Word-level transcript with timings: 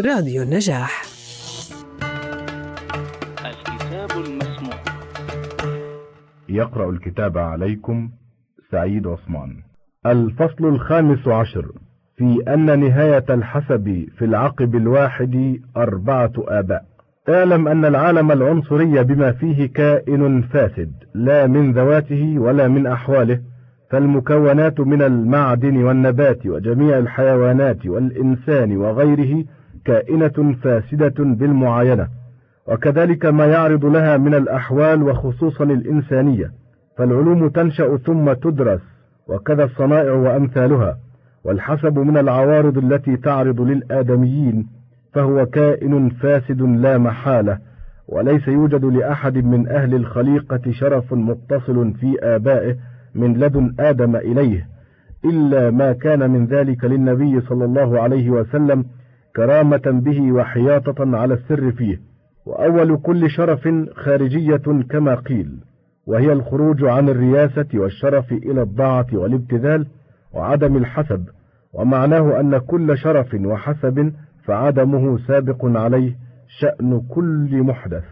راديو 0.00 0.42
النجاح. 0.42 1.02
الكتاب 3.46 4.10
المسموع. 4.24 4.74
يقرأ 6.48 6.90
الكتاب 6.90 7.38
عليكم 7.38 8.10
سعيد 8.72 9.06
عثمان. 9.06 9.56
الفصل 10.06 10.64
الخامس 10.64 11.28
عشر. 11.28 11.66
في 12.16 12.42
أن 12.48 12.80
نهاية 12.80 13.24
الحسب 13.30 14.06
في 14.18 14.24
العقب 14.24 14.76
الواحد 14.76 15.60
أربعة 15.76 16.32
آباء. 16.38 16.84
اعلم 17.28 17.68
أن 17.68 17.84
العالم 17.84 18.32
العنصري 18.32 19.04
بما 19.04 19.32
فيه 19.32 19.66
كائن 19.66 20.42
فاسد 20.42 20.92
لا 21.14 21.46
من 21.46 21.72
ذواته 21.72 22.34
ولا 22.38 22.68
من 22.68 22.86
أحواله 22.86 23.40
فالمكونات 23.90 24.80
من 24.80 25.02
المعدن 25.02 25.76
والنبات 25.76 26.46
وجميع 26.46 26.98
الحيوانات 26.98 27.86
والإنسان 27.86 28.76
وغيره 28.76 29.44
كائنة 29.86 30.54
فاسدة 30.62 31.14
بالمعاينة 31.18 32.08
وكذلك 32.68 33.26
ما 33.26 33.46
يعرض 33.46 33.84
لها 33.84 34.16
من 34.16 34.34
الأحوال 34.34 35.02
وخصوصا 35.02 35.64
الإنسانية. 35.64 36.50
فالعلوم 36.98 37.48
تنشأ 37.48 37.96
ثم 37.96 38.32
تدرس 38.32 38.80
وكذا 39.28 39.64
الصنائع 39.64 40.12
وأمثالها. 40.12 40.98
والحسب 41.46 41.98
من 41.98 42.16
العوارض 42.16 42.78
التي 42.78 43.16
تعرض 43.16 43.60
للآدميين 43.60 44.66
فهو 45.12 45.46
كائن 45.46 46.08
فاسد 46.08 46.62
لا 46.62 46.98
محالة 46.98 47.58
وليس 48.08 48.48
يوجد 48.48 48.84
لأحد 48.84 49.36
من 49.36 49.68
أهل 49.68 49.94
الخليقة 49.94 50.60
شرف 50.70 51.12
متصل 51.12 51.92
في 51.94 52.16
آبائه 52.22 52.76
من 53.14 53.32
لدن 53.38 53.74
آدم 53.80 54.16
إليه 54.16 54.66
إلا 55.24 55.70
ما 55.70 55.92
كان 55.92 56.30
من 56.30 56.46
ذلك 56.46 56.84
للنبي 56.84 57.40
صلى 57.40 57.64
الله 57.64 58.00
عليه 58.00 58.30
وسلم 58.30 58.84
كرامة 59.36 59.82
به 59.86 60.32
وحياطة 60.32 61.16
على 61.16 61.34
السر 61.34 61.72
فيه 61.72 62.00
وأول 62.46 62.96
كل 62.96 63.30
شرف 63.30 63.68
خارجية 63.94 64.82
كما 64.90 65.14
قيل 65.14 65.58
وهي 66.06 66.32
الخروج 66.32 66.84
عن 66.84 67.08
الرياسة 67.08 67.66
والشرف 67.74 68.32
إلى 68.32 68.62
الضاعة 68.62 69.06
والابتذال 69.12 69.86
وعدم 70.34 70.76
الحسب 70.76 71.24
ومعناه 71.72 72.40
أن 72.40 72.58
كل 72.58 72.98
شرف 72.98 73.34
وحسب 73.34 74.12
فعدمه 74.44 75.18
سابق 75.18 75.64
عليه 75.64 76.16
شأن 76.60 77.00
كل 77.10 77.62
محدث. 77.62 78.04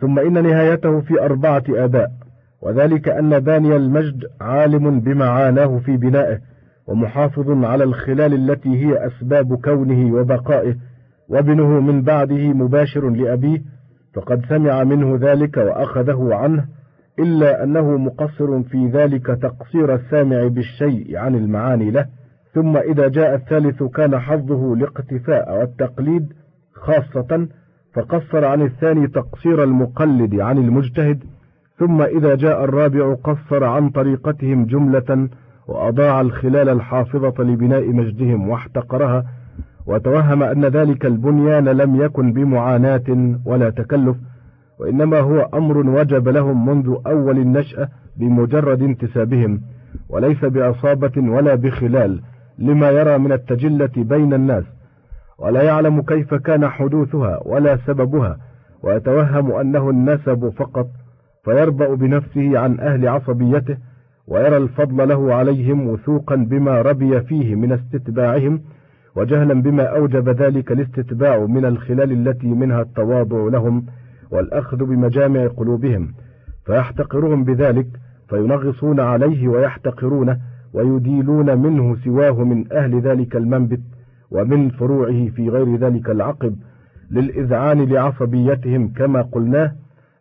ثم 0.00 0.18
إن 0.18 0.42
نهايته 0.42 1.00
في 1.00 1.22
أربعة 1.22 1.62
آباء 1.70 2.10
وذلك 2.62 3.08
أن 3.08 3.38
باني 3.38 3.76
المجد 3.76 4.24
عالم 4.40 5.00
بما 5.00 5.28
عاناه 5.28 5.78
في 5.78 5.96
بنائه 5.96 6.38
ومحافظ 6.88 7.64
على 7.64 7.84
الخلال 7.84 8.50
التي 8.50 8.86
هي 8.86 9.06
أسباب 9.06 9.54
كونه 9.54 10.14
وبقائه 10.14 10.76
وابنه 11.28 11.80
من 11.80 12.02
بعده 12.02 12.48
مباشر 12.48 13.08
لأبيه 13.08 13.58
فقد 14.14 14.44
سمع 14.48 14.84
منه 14.84 15.18
ذلك 15.20 15.56
وأخذه 15.56 16.34
عنه 16.34 16.64
إلا 17.18 17.64
أنه 17.64 17.96
مقصر 17.96 18.62
في 18.62 18.86
ذلك 18.86 19.26
تقصير 19.26 19.94
السامع 19.94 20.46
بالشيء 20.46 21.16
عن 21.16 21.34
المعاني 21.34 21.90
له. 21.90 22.06
ثم 22.54 22.76
إذا 22.76 23.08
جاء 23.08 23.34
الثالث 23.34 23.82
كان 23.82 24.18
حظه 24.18 24.74
الاقتفاء 24.74 25.58
والتقليد 25.58 26.32
خاصة 26.74 27.48
فقصر 27.94 28.44
عن 28.44 28.62
الثاني 28.62 29.06
تقصير 29.08 29.64
المقلد 29.64 30.40
عن 30.40 30.58
المجتهد. 30.58 31.24
ثم 31.78 32.02
إذا 32.02 32.34
جاء 32.34 32.64
الرابع 32.64 33.14
قصر 33.14 33.64
عن 33.64 33.90
طريقتهم 33.90 34.66
جملة 34.66 35.28
وأضاع 35.68 36.20
الخلال 36.20 36.68
الحافظة 36.68 37.34
لبناء 37.44 37.88
مجدهم 37.92 38.48
واحتقرها 38.48 39.24
وتوهم 39.86 40.42
أن 40.42 40.64
ذلك 40.64 41.06
البنيان 41.06 41.64
لم 41.68 41.96
يكن 42.02 42.32
بمعاناة 42.32 43.36
ولا 43.44 43.70
تكلف 43.70 44.16
وإنما 44.80 45.20
هو 45.20 45.48
أمر 45.54 45.78
وجب 45.78 46.28
لهم 46.28 46.66
منذ 46.66 46.96
أول 47.06 47.38
النشأة 47.38 47.88
بمجرد 48.16 48.82
انتسابهم 48.82 49.60
وليس 50.08 50.44
بعصابة 50.44 51.12
ولا 51.16 51.54
بخلال 51.54 52.20
لما 52.58 52.90
يرى 52.90 53.18
من 53.18 53.32
التجلة 53.32 53.90
بين 53.96 54.34
الناس 54.34 54.64
ولا 55.38 55.62
يعلم 55.62 56.02
كيف 56.02 56.34
كان 56.34 56.68
حدوثها 56.68 57.40
ولا 57.44 57.76
سببها 57.76 58.36
ويتوهم 58.82 59.52
أنه 59.52 59.90
النسب 59.90 60.52
فقط 60.56 60.86
فيربأ 61.44 61.94
بنفسه 61.94 62.58
عن 62.58 62.80
أهل 62.80 63.08
عصبيته 63.08 63.76
ويرى 64.28 64.56
الفضل 64.56 65.08
له 65.08 65.34
عليهم 65.34 65.88
وثوقا 65.88 66.36
بما 66.36 66.82
ربي 66.82 67.20
فيه 67.20 67.54
من 67.54 67.72
استتباعهم 67.72 68.60
وجهلا 69.16 69.62
بما 69.62 69.82
أوجب 69.82 70.28
ذلك 70.28 70.72
الاستتباع 70.72 71.46
من 71.46 71.64
الخلال 71.64 72.28
التي 72.28 72.46
منها 72.46 72.80
التواضع 72.82 73.48
لهم 73.48 73.86
والأخذ 74.30 74.84
بمجامع 74.84 75.46
قلوبهم. 75.46 76.14
فيحتقرهم 76.66 77.44
بذلك 77.44 77.86
فينغصون 78.28 79.00
عليه 79.00 79.48
ويحتقرونه 79.48 80.38
ويديلون 80.72 81.58
منه 81.58 81.96
سواه 82.04 82.44
من 82.44 82.72
أهل 82.72 83.00
ذلك 83.00 83.36
المنبت 83.36 83.80
ومن 84.30 84.70
فروعه 84.70 85.28
في 85.28 85.48
غير 85.48 85.76
ذلك 85.76 86.10
العقب 86.10 86.56
للإذعان 87.10 87.84
لعصبيتهم 87.84 88.88
كما 88.88 89.22
قلناه 89.22 89.72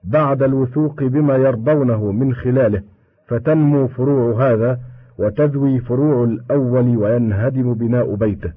بعد 0.03 0.44
الوثوق 0.44 1.03
بما 1.03 1.35
يرضونه 1.35 2.12
من 2.12 2.34
خلاله. 2.34 2.81
فتنمو 3.27 3.88
فروع 3.88 4.51
هذا 4.51 4.79
وتذوي 5.19 5.79
فروع 5.79 6.23
الأول 6.23 6.97
وينهدم 6.97 7.73
بناء 7.73 8.15
بيته. 8.15 8.53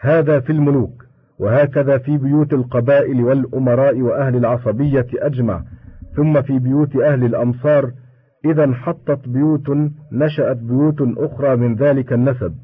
هذا 0.00 0.40
في 0.40 0.52
الملوك 0.52 1.06
وهكذا 1.38 1.98
في 1.98 2.18
بيوت 2.18 2.52
القبائل 2.52 3.24
والأمراء 3.24 4.00
وأهل 4.00 4.36
العصبية 4.36 5.06
أجمع 5.14 5.62
ثم 6.16 6.42
في 6.42 6.58
بيوت 6.58 6.96
أهل 6.96 7.24
الأمصار 7.24 7.90
إذا 8.44 8.64
انحطت 8.64 9.28
بيوت 9.28 9.70
نشأت 10.12 10.56
بيوت 10.56 10.96
أخرى 11.00 11.56
من 11.56 11.74
ذلك 11.74 12.12
النسب. 12.12 12.54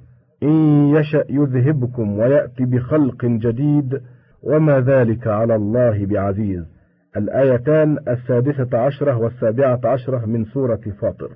إن 0.42 0.88
يشأ 0.94 1.25
يذهبكم 1.28 2.19
ويأتي 2.19 2.65
بخلق 2.65 3.25
جديد 3.25 4.00
وما 4.42 4.81
ذلك 4.81 5.26
على 5.26 5.54
الله 5.54 6.06
بعزيز. 6.06 6.81
الآيتان 7.17 7.99
السادسة 8.09 8.78
عشرة 8.78 9.17
والسابعة 9.17 9.81
عشرة 9.84 10.27
من 10.27 10.45
سورة 10.45 10.81
فاطر. 11.00 11.31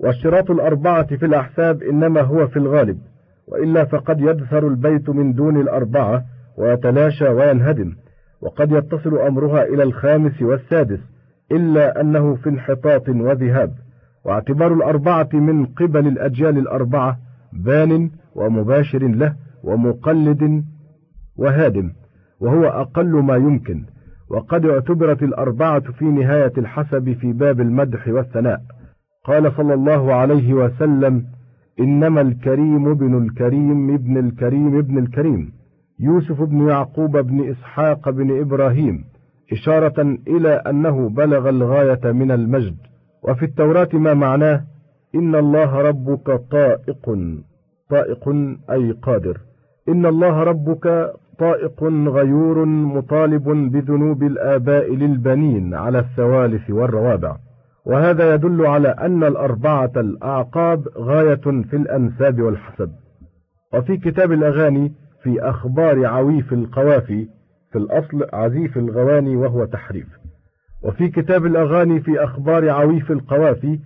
والشراط 0.00 0.50
الأربعة 0.50 1.16
في 1.16 1.26
الأحساب 1.26 1.82
إنما 1.82 2.20
هو 2.20 2.46
في 2.46 2.56
الغالب 2.56 2.98
وإلا 3.48 3.84
فقد 3.84 4.20
يدثر 4.20 4.68
البيت 4.68 5.10
من 5.10 5.32
دون 5.32 5.60
الأربعة 5.60 6.24
ويتلاشى 6.58 7.28
وينهدم 7.28 7.92
وقد 8.40 8.72
يتصل 8.72 9.18
أمرها 9.18 9.62
إلى 9.62 9.82
الخامس 9.82 10.42
والسادس 10.42 10.98
إلا 11.52 12.00
أنه 12.00 12.34
في 12.34 12.48
انحطاط 12.48 13.08
وذهاب. 13.08 13.72
واعتبار 14.24 14.74
الأربعة 14.74 15.28
من 15.32 15.66
قبل 15.66 16.06
الأجيال 16.06 16.58
الأربعة 16.58 17.18
بان 17.52 18.10
ومباشر 18.34 18.98
له 18.98 19.34
ومقلد 19.64 20.64
وهادم 21.36 21.92
وهو 22.40 22.64
أقل 22.64 23.10
ما 23.12 23.36
يمكن. 23.36 23.84
وقد 24.30 24.66
اعتبرت 24.66 25.22
الأربعة 25.22 25.80
في 25.80 26.04
نهاية 26.04 26.52
الحسب 26.58 27.12
في 27.12 27.32
باب 27.32 27.60
المدح 27.60 28.08
والثناء. 28.08 28.60
قال 29.24 29.52
صلى 29.56 29.74
الله 29.74 30.12
عليه 30.14 30.54
وسلم 30.54 31.24
إنما 31.80 32.20
الكريم 32.20 32.88
ابن 32.88 33.24
الكريم 33.24 33.94
ابن 33.94 34.18
الكريم 34.18 34.78
ابن 34.78 34.98
الكريم. 34.98 35.52
يوسف 36.00 36.42
بن 36.42 36.68
يعقوب 36.68 37.16
بن 37.16 37.48
إسحاق 37.50 38.10
بن 38.10 38.40
إبراهيم 38.40 39.04
إشارة 39.52 40.18
إلى 40.28 40.52
أنه 40.52 41.08
بلغ 41.08 41.48
الغاية 41.48 42.12
من 42.12 42.30
المجد. 42.30 42.76
وفي 43.22 43.44
التوراة 43.44 43.88
ما 43.92 44.14
معناه 44.14 44.64
إن 45.14 45.34
الله 45.34 45.74
ربك 45.82 46.40
طائق 46.50 47.16
طائق 47.90 48.28
أي 48.70 48.92
قادر. 48.92 49.38
إن 49.88 50.06
الله 50.06 50.42
ربك 50.42 51.12
طائق 51.40 51.84
غيور 52.08 52.64
مطالب 52.64 53.48
بذنوب 53.72 54.22
الآباء 54.22 54.94
للبنين 54.94 55.74
على 55.74 55.98
الثوالث 55.98 56.70
والروابع. 56.70 57.36
وهذا 57.86 58.34
يدل 58.34 58.66
على 58.66 58.88
أن 58.88 59.24
الأربعة 59.24 59.92
الأعقاب 59.96 60.88
غاية 60.98 61.62
في 61.70 61.76
الأنساب 61.76 62.40
والحسب 62.40 62.90
وفي 63.74 63.96
كتاب 63.96 64.32
الأغاني 64.32 64.92
في 65.22 65.40
أخبار 65.40 66.06
عويف 66.06 66.52
القوافي 66.52 67.28
في 67.72 67.78
الأصل 67.78 68.26
عزيف 68.32 68.78
الغواني 68.78 69.36
وهو 69.36 69.64
تحريف. 69.64 70.06
وفي 70.84 71.08
كتاب 71.08 71.46
الأغاني 71.46 72.00
في 72.00 72.24
أخبار 72.24 72.70
عويف 72.70 73.10
القوافي 73.10 73.78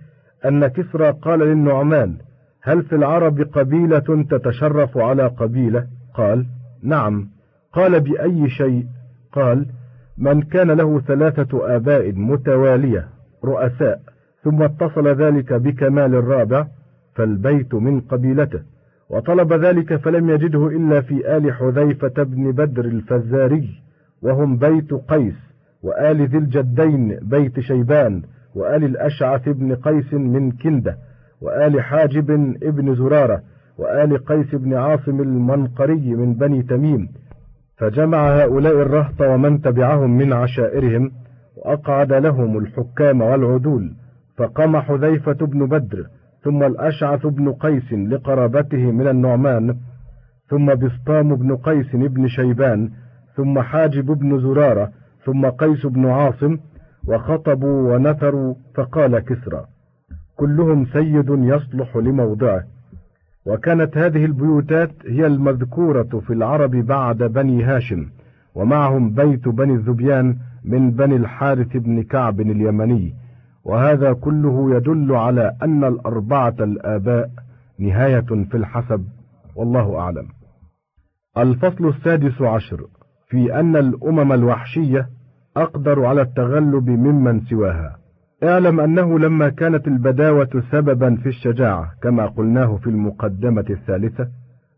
أن 0.45 0.67
كسرى 0.67 1.11
قال 1.11 1.39
للنعمان 1.39 2.17
هل 2.63 2.83
في 2.83 2.95
العرب 2.95 3.41
قبيلة 3.41 4.25
تتشرف 4.29 4.97
على 4.97 5.27
قبيلة؟ 5.27 5.87
قال 6.15 6.45
نعم. 6.83 7.34
قال 7.75 7.99
بأي 7.99 8.49
شيء؟ 8.49 8.85
قال 9.31 9.65
من 10.17 10.41
كان 10.41 10.71
له 10.71 10.99
ثلاثة 10.99 11.75
آباء 11.75 12.11
متوالية 12.11 13.07
رؤساء 13.43 14.01
ثم 14.43 14.63
اتصل 14.63 15.07
ذلك 15.07 15.53
بكمال 15.53 16.15
الرابع 16.15 16.67
فالبيت 17.15 17.73
من 17.73 18.01
قبيلته. 18.01 18.59
وطلب 19.09 19.53
ذلك 19.53 19.95
فلم 19.95 20.29
يجده 20.29 20.67
إلا 20.67 21.01
في 21.01 21.37
آل 21.37 21.53
حذيفة 21.53 22.23
بن 22.23 22.51
بدر 22.51 22.85
الفزاري 22.85 23.69
وهم 24.21 24.57
بيت 24.57 24.93
قيس 24.93 25.35
وآل 25.83 26.27
ذي 26.27 26.37
الجدين 26.37 27.19
بيت 27.21 27.59
شيبان 27.59 28.21
وآل 28.55 28.83
الأشعث 28.83 29.49
بن 29.49 29.75
قيس 29.75 30.13
من 30.13 30.51
كندة 30.51 30.97
وآل 31.41 31.81
حاجب 31.81 32.31
ابن 32.63 32.95
زرارة 32.95 33.41
وآل 33.77 34.25
قيس 34.25 34.55
بن 34.55 34.73
عاصم 34.73 35.21
المنقري 35.21 36.15
من 36.15 36.33
بني 36.33 36.63
تميم 36.63 37.09
فجمع 37.77 38.43
هؤلاء 38.43 38.81
الرهط 38.81 39.21
ومن 39.21 39.61
تبعهم 39.61 40.17
من 40.17 40.33
عشائرهم 40.33 41.11
وأقعد 41.57 42.13
لهم 42.13 42.57
الحكام 42.57 43.21
والعدول 43.21 43.95
فقام 44.37 44.77
حذيفة 44.77 45.45
بن 45.45 45.65
بدر 45.65 46.05
ثم 46.43 46.63
الأشعث 46.63 47.25
بن 47.25 47.53
قيس 47.53 47.93
لقرابته 47.93 48.91
من 48.91 49.07
النعمان 49.07 49.75
ثم 50.49 50.75
بسطام 50.75 51.35
بن 51.35 51.55
قيس 51.55 51.95
بن 51.95 52.27
شيبان 52.27 52.89
ثم 53.35 53.59
حاجب 53.59 54.05
بن 54.05 54.39
زرارة 54.39 54.91
ثم 55.25 55.45
قيس 55.45 55.85
بن 55.85 56.05
عاصم 56.05 56.57
وخطبوا 57.07 57.95
ونثروا 57.95 58.55
فقال 58.75 59.19
كسرى 59.19 59.65
كلهم 60.35 60.85
سيد 60.85 61.29
يصلح 61.29 61.95
لموضعه. 61.97 62.63
وكانت 63.45 63.97
هذه 63.97 64.25
البيوتات 64.25 64.91
هي 65.05 65.25
المذكورة 65.25 66.21
في 66.27 66.33
العرب 66.33 66.71
بعد 66.71 67.17
بني 67.17 67.63
هاشم 67.63 68.05
ومعهم 68.55 69.09
بيت 69.09 69.47
بني 69.47 69.73
الذبيان 69.73 70.37
من 70.63 70.91
بني 70.91 71.15
الحارث 71.15 71.77
بن 71.77 72.03
كعب 72.03 72.41
اليمني. 72.41 73.13
وهذا 73.63 74.13
كله 74.13 74.75
يدل 74.75 75.15
على 75.15 75.55
أن 75.63 75.83
الأربعة 75.83 76.55
الآباء 76.59 77.29
نهاية 77.79 78.45
في 78.49 78.57
الحسب 78.57 79.05
والله 79.55 79.99
أعلم. 79.99 80.27
الفصل 81.37 81.87
السادس 81.87 82.41
عشر 82.41 82.81
في 83.29 83.59
أن 83.59 83.75
الأمم 83.75 84.33
الوحشية 84.33 85.09
أقدر 85.57 86.05
على 86.05 86.21
التغلب 86.21 86.89
ممن 86.89 87.41
سواها. 87.41 88.04
اعلم 88.45 88.79
أنه 88.79 89.19
لما 89.19 89.49
كانت 89.49 89.87
البداوة 89.87 90.63
سببا 90.71 91.15
في 91.15 91.29
الشجاعة 91.29 91.91
كما 92.01 92.25
قلناه 92.25 92.77
في 92.77 92.87
المقدمة 92.89 93.65
الثالثة 93.69 94.27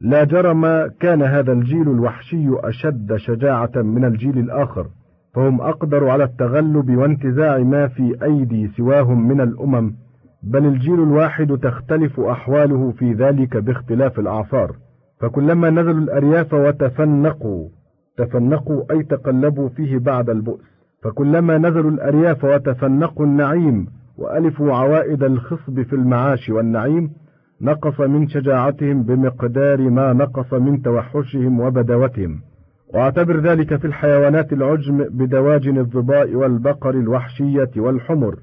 لا 0.02 0.24
جرم 0.24 0.88
كان 1.00 1.22
هذا 1.22 1.52
الجيل 1.52 1.92
الوحشي 1.92 2.48
أشد 2.50 3.16
شجاعة 3.16 3.72
من 3.76 4.06
الجيل 4.06 4.38
الآخر 4.40 4.88
فهم 5.36 5.62
أقدر 5.62 6.10
على 6.10 6.24
التغلب 6.24 6.98
وانتزاع 6.98 7.58
ما 7.58 7.88
في 7.88 8.16
أيدي 8.24 8.68
سواهم 8.68 9.28
من 9.28 9.42
الأمم 9.42 9.94
بل 10.44 10.66
الجيل 10.66 11.04
الواحد 11.04 11.58
تختلف 11.58 12.20
أحواله 12.20 12.92
في 12.92 13.14
ذلك 13.14 13.58
باختلاف 13.58 14.20
الأعصار 14.20 14.76
فكلما 15.20 15.70
نزلوا 15.70 16.02
الأرياف 16.02 16.54
وتفنقوا 16.54 17.70
تفنقوا 18.18 18.84
أي 18.92 19.04
تقلبوا 19.04 19.70
فيه 19.70 19.98
بعد 19.98 20.30
البؤس. 20.30 20.77
فكلما 21.04 21.58
نزلوا 21.58 21.92
الأرياف 21.92 22.44
وتفنقوا 22.44 23.26
النعيم 23.26 23.88
وألفوا 24.18 24.74
عوائد 24.74 25.24
الخصب 25.24 25.82
في 25.82 25.94
المعاش 25.94 26.50
والنعيم 26.50 27.10
نقص 27.62 28.00
من 28.00 28.28
شجاعتهم 28.28 29.04
بمقدار 29.04 29.90
ما 29.90 30.14
نقص 30.14 30.54
من 30.54 30.82
توحشهم 30.82 31.60
وبداوتهم 31.60 32.42
واعتبر 32.94 33.40
ذلك 33.40 33.76
في 33.76 33.88
الحيوانات 33.88 34.54
العجم 34.54 34.98
بدواجن 34.98 35.78
الظباء 35.78 36.36
والبقر 36.36 36.90
الوحشية 36.90 37.70
والحمر. 37.78 38.36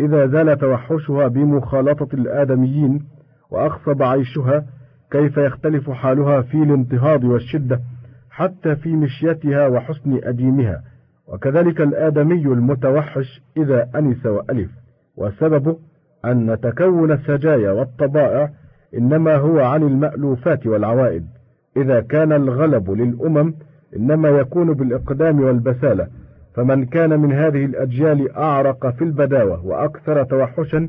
إذا 0.00 0.26
زال 0.26 0.58
توحشها 0.58 1.28
بمخالطة 1.28 2.08
الآدميين 2.14 3.04
وأخصب 3.50 4.02
عيشها 4.02 4.64
كيف 5.10 5.36
يختلف 5.36 5.90
حالها 5.90 6.42
في 6.42 6.62
الانتهاض 6.62 7.24
والشدة 7.24 7.80
حتى 8.30 8.76
في 8.76 8.96
مشيتها 8.96 9.66
وحسن 9.66 10.20
أديمها؟ 10.24 10.82
وكذلك 11.32 11.80
الآدمي 11.80 12.42
المتوحش 12.42 13.42
إذا 13.56 13.88
أنس 13.94 14.26
وألف 14.26 14.70
وسببه 15.16 15.76
أن 16.24 16.58
تكون 16.62 17.12
السجايا 17.12 17.70
والطبائع 17.70 18.50
إنما 18.98 19.36
هو 19.36 19.60
عن 19.60 19.82
المألوفات 19.82 20.66
والعوائد 20.66 21.26
إذا 21.76 22.00
كان 22.00 22.32
الغلب 22.32 22.90
للأمم 22.90 23.54
إنما 23.96 24.28
يكون 24.28 24.72
بالإقدام 24.72 25.40
والبسالة 25.40 26.06
فمن 26.54 26.84
كان 26.84 27.20
من 27.20 27.32
هذه 27.32 27.64
الأجيال 27.64 28.36
أعرق 28.36 28.90
في 28.90 29.04
البداوة 29.04 29.66
وأكثر 29.66 30.24
توحشا 30.24 30.88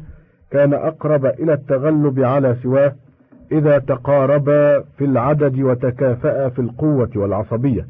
كان 0.52 0.74
أقرب 0.74 1.26
إلى 1.26 1.54
التغلب 1.54 2.20
على 2.20 2.56
سواه 2.64 2.96
إذا 3.52 3.78
تقاربا 3.80 4.80
في 4.98 5.06
العدد 5.06 5.60
وتكافأ 5.60 6.50
في 6.50 6.60
القوة 6.60 7.10
والعصبية. 7.16 7.88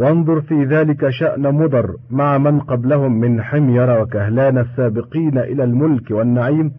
وانظر 0.00 0.40
في 0.40 0.64
ذلك 0.64 1.08
شأن 1.08 1.54
مضر 1.54 1.96
مع 2.10 2.38
من 2.38 2.60
قبلهم 2.60 3.20
من 3.20 3.42
حمير 3.42 4.02
وكهلان 4.02 4.58
السابقين 4.58 5.38
إلى 5.38 5.64
الملك 5.64 6.10
والنعيم 6.10 6.72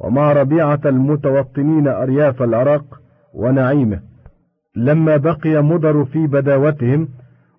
ومع 0.00 0.32
ربيعة 0.32 0.80
المتوطنين 0.86 1.88
أرياف 1.88 2.42
العراق 2.42 2.84
ونعيمه. 3.34 4.00
لما 4.76 5.16
بقي 5.16 5.62
مضر 5.62 6.04
في 6.04 6.26
بداوتهم 6.26 7.08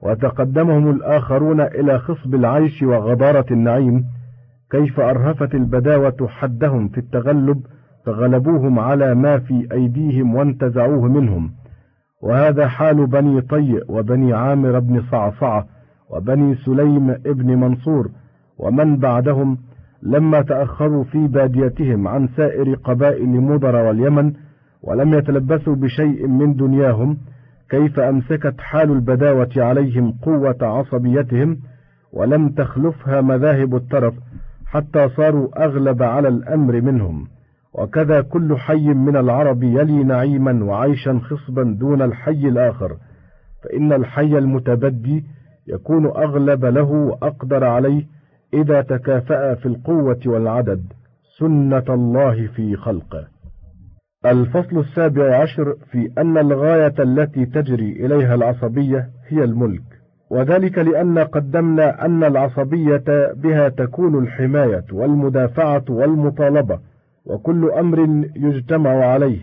وتقدمهم 0.02 0.90
الآخرون 0.90 1.62
إلى 1.62 2.00
خصب 2.00 2.36
العيش 2.36 2.84
وغضارة 2.84 3.46
النعيم 3.52 4.06
كيف 4.72 5.00
أرهفت 5.00 5.56
البداوة 5.56 6.28
حدهم 6.28 6.88
في 6.88 6.98
التغلب 6.98 7.62
فغلبوهم 8.06 8.80
على 8.80 9.16
ما 9.16 9.40
في 9.40 9.68
أيديهم 9.72 10.36
وانتزعوه 10.36 11.08
منهم. 11.08 11.59
وهذا 12.22 12.68
حال 12.68 13.08
بني 13.08 13.42
طيء 13.42 13.84
وبني 13.88 14.34
عامر 14.34 14.80
بن 14.80 15.02
صعصعة 15.12 15.66
وبني 16.10 16.56
سليم 16.56 17.10
ابن 17.10 17.60
منصور 17.60 18.10
ومن 18.58 18.98
بعدهم 18.98 19.58
لما 20.04 20.42
تأخروا 20.42 21.04
في 21.04 21.28
باديتهم 21.28 22.08
عن 22.08 22.28
سائر 22.28 22.76
قبائل 22.76 23.30
مضر 23.30 23.76
واليمن 23.76 24.34
ولم 24.84 25.14
يتلبسوا 25.14 25.76
بشيء 25.76 26.28
من 26.28 26.56
دنياهم 26.56 27.18
كيف 27.70 28.00
أمسكت 28.00 28.56
حال 28.60 28.92
البداوة 28.92 29.50
عليهم 29.58 30.12
قوة 30.12 30.58
عصبيتهم 30.62 31.58
ولم 32.14 32.50
تخلفها 32.50 33.22
مذاهب 33.22 33.76
الترف 33.76 34.14
حتى 34.66 35.10
صاروا 35.10 35.66
أغلب 35.66 36.04
على 36.04 36.28
الأمر 36.28 36.82
منهم. 36.82 37.28
وكذا 37.80 38.22
كل 38.22 38.58
حي 38.58 38.88
من 38.94 39.18
العرب 39.18 39.64
يلي 39.64 40.04
نعيما 40.04 40.64
وعيشا 40.64 41.20
خصبا 41.24 41.64
دون 41.80 42.02
الحي 42.02 42.48
الآخر. 42.48 42.98
فإن 43.64 43.94
الحي 43.94 44.38
المتبدي 44.38 45.24
يكون 45.68 46.06
أغلب 46.06 46.66
له 46.66 46.92
وأقدر 46.92 47.64
عليه 47.64 48.06
إذا 48.54 48.82
تكافأ 48.82 49.56
في 49.56 49.66
القوة 49.66 50.20
والعدد 50.26 50.84
سنة 51.40 51.84
الله 51.90 52.48
في 52.48 52.76
خلقه. 52.76 53.28
الفصل 54.26 54.80
السابع 54.80 55.42
عشر 55.42 55.76
في 55.92 56.12
أن 56.18 56.38
الغاية 56.38 56.94
التي 57.00 57.46
تجري 57.46 58.06
إليها 58.06 58.36
العصبية 58.36 59.10
هي 59.28 59.44
الملك. 59.44 59.84
وذلك 60.32 60.78
لأن 60.78 61.20
قدمنا 61.20 62.06
أن 62.06 62.24
العصبية 62.24 63.34
بها 63.36 63.70
تكون 63.70 64.24
الحماية 64.24 64.86
والمدافعة 64.94 65.84
والمطالبة 65.90 66.80
وكل 67.30 67.72
أمر 67.72 68.28
يجتمع 68.36 68.90
عليه. 68.90 69.40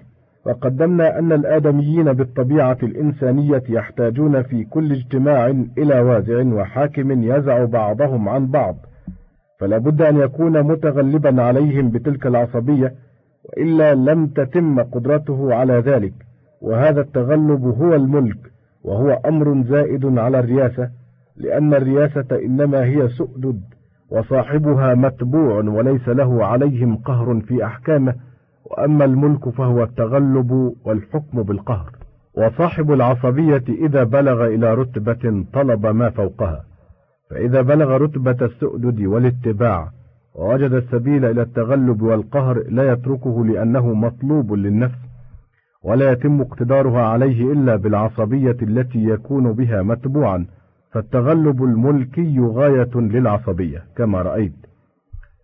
وقدمنا 0.46 1.18
أن 1.18 1.32
الآدميين 1.32 2.12
بالطبيعة 2.12 2.78
الإنسانية 2.82 3.62
يحتاجون 3.68 4.42
في 4.42 4.64
كل 4.64 4.92
اجتماع 4.92 5.46
إلى 5.78 6.00
وازع 6.00 6.44
وحاكم 6.54 7.22
يزع 7.22 7.64
بعضهم 7.64 8.28
عن 8.28 8.46
بعض. 8.46 8.76
فلا 9.58 9.78
بد 9.78 10.02
أن 10.02 10.16
يكون 10.16 10.62
متغلبا 10.62 11.42
عليهم 11.42 11.90
بتلك 11.90 12.26
العصبية 12.26 12.94
وإلا 13.44 13.94
لم 13.94 14.26
تتم 14.26 14.80
قدرته 14.80 15.54
على 15.54 15.78
ذلك. 15.78 16.14
وهذا 16.60 17.00
التغلب 17.00 17.64
هو 17.64 17.94
الملك 17.94 18.38
وهو 18.84 19.20
أمر 19.26 19.62
زائد 19.62 20.18
على 20.18 20.38
الرياسة 20.38 20.90
لأن 21.36 21.74
الرياسة 21.74 22.26
إنما 22.32 22.84
هي 22.84 23.08
سؤدد. 23.08 23.60
وصاحبها 24.10 24.94
متبوع 24.94 25.58
وليس 25.58 26.08
له 26.08 26.44
عليهم 26.46 26.96
قهر 26.96 27.40
في 27.40 27.64
أحكامه 27.64 28.14
وأما 28.64 29.04
الملك 29.04 29.48
فهو 29.48 29.82
التغلب 29.82 30.74
والحكم 30.84 31.42
بالقهر. 31.42 31.90
وصاحب 32.38 32.92
العصبية 32.92 33.64
إذا 33.68 34.04
بلغ 34.04 34.46
إلى 34.46 34.74
رتبة 34.74 35.44
طلب 35.52 35.86
ما 35.86 36.10
فوقها. 36.10 36.64
فإذا 37.30 37.62
بلغ 37.62 37.96
رتبة 37.96 38.46
السؤدد 38.46 39.00
والاتباع 39.00 39.90
ووجد 40.34 40.72
السبيل 40.72 41.24
إلى 41.24 41.42
التغلب 41.42 42.02
والقهر 42.02 42.64
لا 42.68 42.92
يتركه 42.92 43.46
لأنه 43.46 43.94
مطلوب 43.94 44.52
للنفس 44.52 44.98
ولا 45.84 46.12
يتم 46.12 46.40
اقتدارها 46.40 47.02
عليه 47.02 47.52
إلا 47.52 47.76
بالعصبية 47.76 48.56
التي 48.62 49.04
يكون 49.04 49.52
بها 49.52 49.82
متبوعا. 49.82 50.46
فالتغلب 50.96 51.64
الملكي 51.64 52.40
غاية 52.40 52.90
للعصبية 52.94 53.82
كما 53.96 54.22
رأيت. 54.22 54.66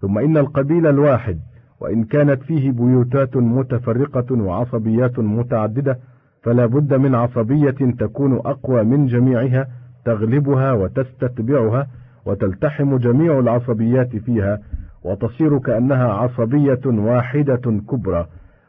ثم 0.00 0.18
إن 0.18 0.36
القبيل 0.36 0.86
الواحد 0.86 1.38
وإن 1.80 2.04
كانت 2.04 2.42
فيه 2.42 2.70
بيوتات 2.70 3.36
متفرقة 3.36 4.34
وعصبيات 4.34 5.18
متعددة 5.18 5.98
فلا 6.42 6.66
بد 6.66 6.94
من 6.94 7.14
عصبية 7.14 7.94
تكون 7.98 8.34
أقوى 8.36 8.84
من 8.84 9.06
جميعها 9.06 9.66
تغلبها 10.04 10.72
وتستتبعها 10.72 11.86
وتلتحم 12.26 12.96
جميع 12.96 13.38
العصبيات 13.38 14.16
فيها 14.16 14.58
وتصير 15.04 15.58
كأنها 15.58 16.12
عصبية 16.12 16.80
واحدة 16.86 17.80
كبرى. 17.90 18.26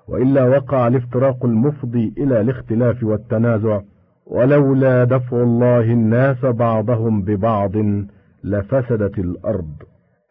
وإلا 0.08 0.46
وقع 0.46 0.88
الافتراق 0.88 1.46
المفضي 1.46 2.14
إلى 2.18 2.42
الاختلاف 2.42 3.04
والتنازع. 3.04 3.82
ولولا 4.28 5.04
دفع 5.04 5.38
الله 5.38 5.80
الناس 5.80 6.46
بعضهم 6.46 7.22
ببعض 7.22 7.72
لفسدت 8.44 9.20
الأرض. 9.20 9.74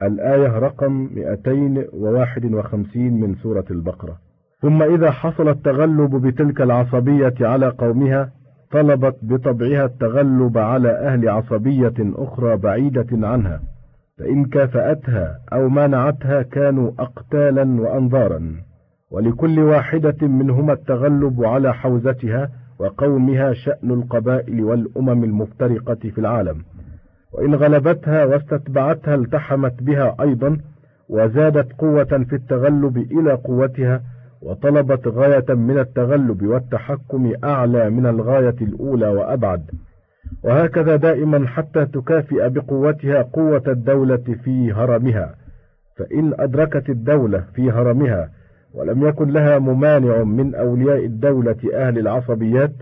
الآية 0.03 0.59
رقم 0.59 1.09
251 1.15 3.21
من 3.21 3.35
سورة 3.35 3.65
البقرة. 3.71 4.17
ثم 4.63 4.83
إذا 4.83 5.11
حصل 5.11 5.49
التغلب 5.49 6.27
بتلك 6.27 6.61
العصبية 6.61 7.35
على 7.41 7.69
قومها 7.69 8.31
طلبت 8.71 9.17
بطبعها 9.23 9.85
التغلب 9.85 10.59
على 10.59 10.91
أهل 10.91 11.29
عصبية 11.29 11.95
أخرى 11.99 12.57
بعيدة 12.57 13.29
عنها 13.29 13.61
فإن 14.19 14.45
كافأتها 14.45 15.39
أو 15.53 15.69
مانعتها 15.69 16.43
كانوا 16.43 16.91
أقتالا 16.99 17.81
وأنظارا. 17.81 18.53
ولكل 19.11 19.61
واحدة 19.61 20.27
منهما 20.27 20.73
التغلب 20.73 21.45
على 21.45 21.75
حوزتها 21.75 22.49
وقومها 22.83 23.53
شأن 23.53 23.91
القبائل 23.91 24.65
والأمم 24.65 25.25
المفترقة 25.25 25.95
في 25.95 26.19
العالم. 26.19 26.59
وإن 27.33 27.55
غلبتها 27.55 28.25
واستتبعتها 28.25 29.15
التحمت 29.15 29.83
بها 29.83 30.17
أيضا 30.21 30.59
وزادت 31.09 31.73
قوة 31.73 32.25
في 32.29 32.33
التغلب 32.33 32.97
إلى 32.97 33.33
قوتها 33.33 34.03
وطلبت 34.43 35.09
غاية 35.09 35.55
من 35.55 35.79
التغلب 35.79 36.43
والتحكم 36.43 37.33
أعلى 37.45 37.91
من 37.91 38.07
الغاية 38.07 38.57
الأولى 38.63 39.09
وأبعد. 39.09 39.71
وهكذا 40.45 40.97
دائما 40.97 41.47
حتى 41.47 41.87
تكافئ 41.87 42.49
بقوتها 42.49 43.23
قوة 43.23 43.63
الدولة 43.67 44.37
في 44.45 44.73
هرمها. 44.73 45.35
فإن 45.99 46.33
أدركت 46.39 46.91
الدولة 46.91 47.45
في 47.55 47.71
هرمها 47.71 48.31
ولم 48.75 49.07
يكن 49.07 49.29
لها 49.29 49.59
ممانع 49.59 50.23
من 50.23 50.55
أولياء 50.55 51.05
الدولة 51.05 51.57
أهل 51.75 51.99
العصبيات 51.99 52.73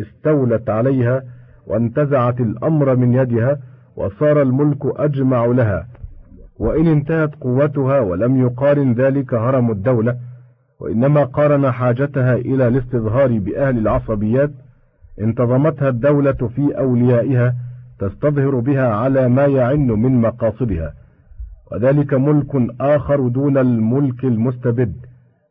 استولت 0.00 0.70
عليها 0.70 1.22
وانتزعت 1.66 2.40
الأمر 2.40 2.96
من 2.96 3.14
يدها 3.14 3.58
وصار 3.96 4.42
الملك 4.42 4.78
أجمع 4.84 5.44
لها. 5.44 5.86
وإن 6.58 6.86
انتهت 6.86 7.34
قوتها 7.40 8.00
ولم 8.00 8.40
يقارن 8.42 8.92
ذلك 8.92 9.34
هرم 9.34 9.70
الدولة 9.70 10.16
وإنما 10.80 11.24
قارن 11.24 11.70
حاجتها 11.70 12.34
إلى 12.34 12.68
الاستظهار 12.68 13.38
بأهل 13.38 13.78
العصبيات. 13.78 14.50
انتظمتها 15.20 15.88
الدولة 15.88 16.32
في 16.56 16.78
أوليائها 16.78 17.54
تستظهر 17.98 18.60
بها 18.60 18.86
على 18.88 19.28
ما 19.28 19.46
يعن 19.46 19.86
من 19.86 20.20
مقاصدها 20.20 20.92
وذلك 21.72 22.14
ملك 22.14 22.80
آخر 22.80 23.28
دون 23.28 23.58
الملك 23.58 24.24
المستبد. 24.24 24.92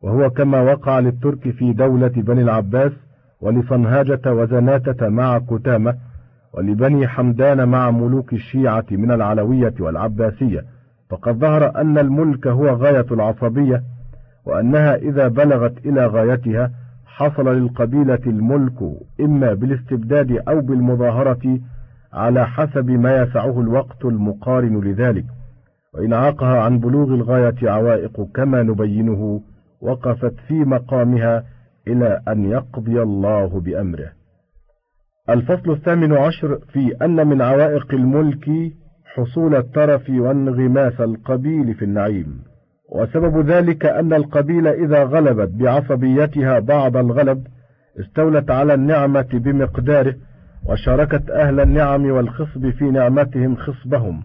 وهو 0.02 0.30
كما 0.30 0.62
وقع 0.62 1.00
للترك 1.00 1.50
في 1.50 1.74
دولة 1.74 2.08
بني 2.08 2.42
العباس 2.42 2.92
ولصنهاجة 3.42 4.34
وزناتة 4.34 5.10
مع 5.10 5.40
كتامة 5.40 5.96
ولبني 6.54 7.08
حمدان 7.08 7.68
مع 7.68 7.92
ملوك 7.92 8.34
الشيعة 8.34 8.86
من 8.92 9.12
العلوية 9.12 9.74
والعباسية. 9.80 10.66
فقد 11.10 11.38
ظهر 11.38 11.82
أن 11.82 11.98
الملك 11.98 12.48
هو 12.48 12.68
غاية 12.70 13.06
العصبية 13.12 13.84
وأنها 14.46 14.96
إذا 14.96 15.28
بلغت 15.28 15.86
إلى 15.86 16.06
غايتها 16.06 16.72
حصل 17.06 17.56
للقبيلة 17.56 18.20
الملك 18.28 18.80
إما 19.22 19.54
بالاستبداد 19.54 20.32
أو 20.48 20.62
بالمظاهرة 20.62 21.60
على 22.14 22.48
حسب 22.48 22.90
ما 22.90 23.22
يسعه 23.22 23.62
الوقت 23.62 24.06
المقارن 24.06 24.82
لذلك. 24.82 25.26
وإن 25.94 26.14
عاقها 26.14 26.62
عن 26.62 26.80
بلوغ 26.80 27.14
الغاية 27.14 27.70
عوائق 27.70 28.28
كما 28.34 28.64
نبينه 28.64 29.42
وقفت 29.82 30.34
في 30.48 30.54
مقامها 30.54 31.44
إلى 31.88 32.22
أن 32.28 32.52
يقضي 32.52 33.02
الله 33.02 33.60
بأمره. 33.60 34.12
الفصل 35.30 35.72
الثامن 35.72 36.14
عشر 36.14 36.60
في 36.74 36.96
أن 37.02 37.28
من 37.28 37.42
عوائق 37.42 37.94
الملك 37.94 38.50
حصول 39.06 39.56
الترف 39.56 40.10
وانغماس 40.10 41.02
القبيل 41.02 41.74
في 41.74 41.86
النعيم. 41.86 42.42
وسبب 42.92 43.50
ذلك 43.50 43.86
أن 43.86 44.14
القبيلة 44.14 44.72
إذا 44.72 45.04
غلبت 45.04 45.50
بعصبيتها 45.50 46.60
بعض 46.60 46.98
الغلب 46.98 47.48
استولت 48.00 48.52
على 48.52 48.74
النعمة 48.74 49.28
بمقداره 49.34 50.16
وشاركت 50.70 51.30
أهل 51.30 51.60
النعم 51.60 52.06
والخصب 52.12 52.70
في 52.70 52.84
نعمتهم 52.84 53.56
خصبهم 53.56 54.24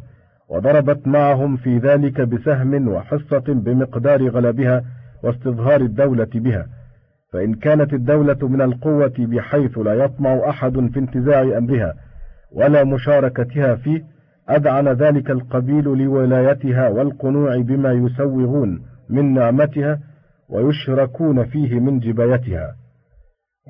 وضربت 0.51 1.07
معهم 1.07 1.57
في 1.57 1.79
ذلك 1.79 2.21
بسهم 2.21 2.89
وحصة 2.89 3.45
بمقدار 3.49 4.29
غلبها 4.29 4.85
واستظهار 5.27 5.81
الدولة 5.81 6.29
بها 6.35 6.67
فإن 7.33 7.55
كانت 7.55 7.93
الدولة 7.93 8.49
من 8.49 8.61
القوة 8.63 9.15
بحيث 9.19 9.79
لا 9.79 9.95
يطمع 9.95 10.49
أحد 10.49 10.91
في 10.93 10.99
انتزاع 10.99 11.59
أمرها 11.59 11.95
ولا 12.53 12.85
مشاركتها 12.85 13.75
فيه 13.75 14.03
أذعن 14.51 14.89
ذلك 14.89 15.31
القبيل 15.31 15.85
لولايتها 15.85 16.89
والقنوع 16.89 17.57
بما 17.57 17.93
يسوغون 17.93 18.83
من 19.11 19.35
نعمتها 19.35 20.01
ويشركون 20.49 21.45
فيه 21.45 21.81
من 21.81 21.99
جبايتها. 21.99 22.77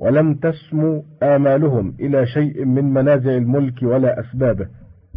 ولم 0.03 0.35
تسمو 0.35 1.05
آمالهم 1.23 1.95
إلى 2.01 2.27
شيء 2.27 2.65
من 2.65 2.85
منازع 2.93 3.31
الملك 3.31 3.83
ولا 3.83 4.21
أسبابه 4.21 4.67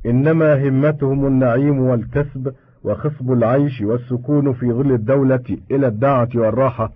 إنما 0.06 0.68
همتهم 0.68 1.28
النعيم 1.28 1.80
والكسب 1.80 2.54
وخصب 2.84 3.32
العيش 3.32 3.82
والسكون 3.82 4.54
في 4.54 4.72
ظل 4.72 4.92
الدولة 4.92 5.58
إلى 5.72 5.88
الدعة 5.88 6.30
والراحة 6.36 6.92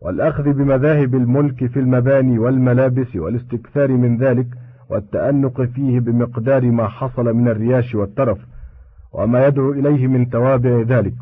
والأخذ 0.00 0.52
بمذاهب 0.52 1.14
الملك 1.14 1.66
في 1.66 1.80
المباني 1.80 2.38
والملابس 2.38 3.16
والاستكثار 3.16 3.92
من 3.92 4.16
ذلك 4.16 4.46
والتأنق 4.90 5.62
فيه 5.62 6.00
بمقدار 6.00 6.70
ما 6.70 6.88
حصل 6.88 7.24
من 7.24 7.48
الرياش 7.48 7.94
والترف 7.94 8.38
وما 9.12 9.46
يدعو 9.46 9.72
إليه 9.72 10.06
من 10.06 10.30
توابع 10.30 10.82
ذلك. 10.88 11.14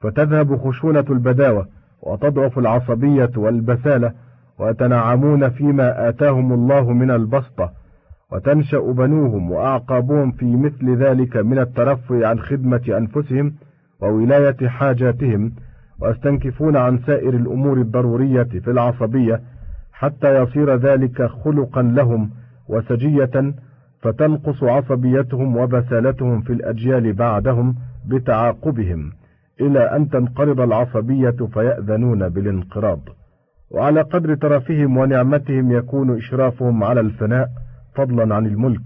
فتذهب 0.00 0.56
خشونة 0.56 1.04
البداوة 1.10 1.66
وتضعف 2.02 2.58
العصبية 2.58 3.30
والبسالة 3.36 4.12
ويتنعمون 4.58 5.48
فيما 5.48 6.08
آتاهم 6.08 6.52
الله 6.52 6.92
من 6.92 7.10
البسطة. 7.10 7.81
وتنشأ 8.32 8.78
بنوهم 8.78 9.50
وأعقابهم 9.50 10.32
في 10.32 10.56
مثل 10.56 10.96
ذلك 10.96 11.36
من 11.36 11.58
الترفع 11.58 12.28
عن 12.28 12.38
خدمة 12.38 12.82
أنفسهم 12.88 13.54
وولاية 14.00 14.68
حاجاتهم 14.68 15.52
ويستنكفون 16.00 16.76
عن 16.76 16.98
سائر 16.98 17.34
الأمور 17.36 17.80
الضرورية 17.80 18.42
في 18.42 18.70
العصبية 18.70 19.40
حتى 19.92 20.42
يصير 20.42 20.76
ذلك 20.76 21.22
خلقا 21.22 21.82
لهم 21.82 22.30
وسجية 22.68 23.54
فتنقص 24.02 24.62
عصبيتهم 24.62 25.56
وبسالتهم 25.56 26.40
في 26.40 26.52
الأجيال 26.52 27.12
بعدهم 27.12 27.74
بتعاقبهم 28.06 29.12
إلى 29.60 29.80
أن 29.96 30.08
تنقرض 30.08 30.60
العصبية 30.60 31.36
فيأذنون 31.54 32.28
بالانقراض. 32.28 33.00
وعلى 33.70 34.00
قدر 34.00 34.34
ترفهم 34.34 34.96
ونعمتهم 34.96 35.72
يكون 35.72 36.16
إشرافهم 36.16 36.84
على 36.84 37.00
الفناء 37.00 37.48
فضلا 37.94 38.34
عن 38.34 38.46
الملك 38.46 38.82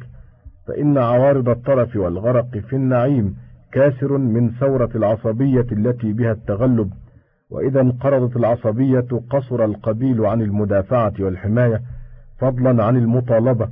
فإن 0.67 0.99
عوارض 0.99 1.49
الطرف 1.49 1.97
والغرق 1.97 2.59
في 2.59 2.77
النعيم 2.77 3.37
كاسر 3.73 4.19
من 4.19 4.51
ثورة 4.51 4.91
العصبية 4.95 5.67
التي 5.73 6.13
بها 6.13 6.33
التغلب 6.33 6.91
وإذا 7.51 7.81
انقرضت 7.81 8.37
العصبية 8.37 9.07
قصر 9.31 9.65
القبيل 9.65 10.27
عن 10.27 10.43
المدافعة 10.43 11.13
والحماية 11.21 11.81
فضلا 12.39 12.85
عن 12.85 12.97
المطالبة 12.97 13.69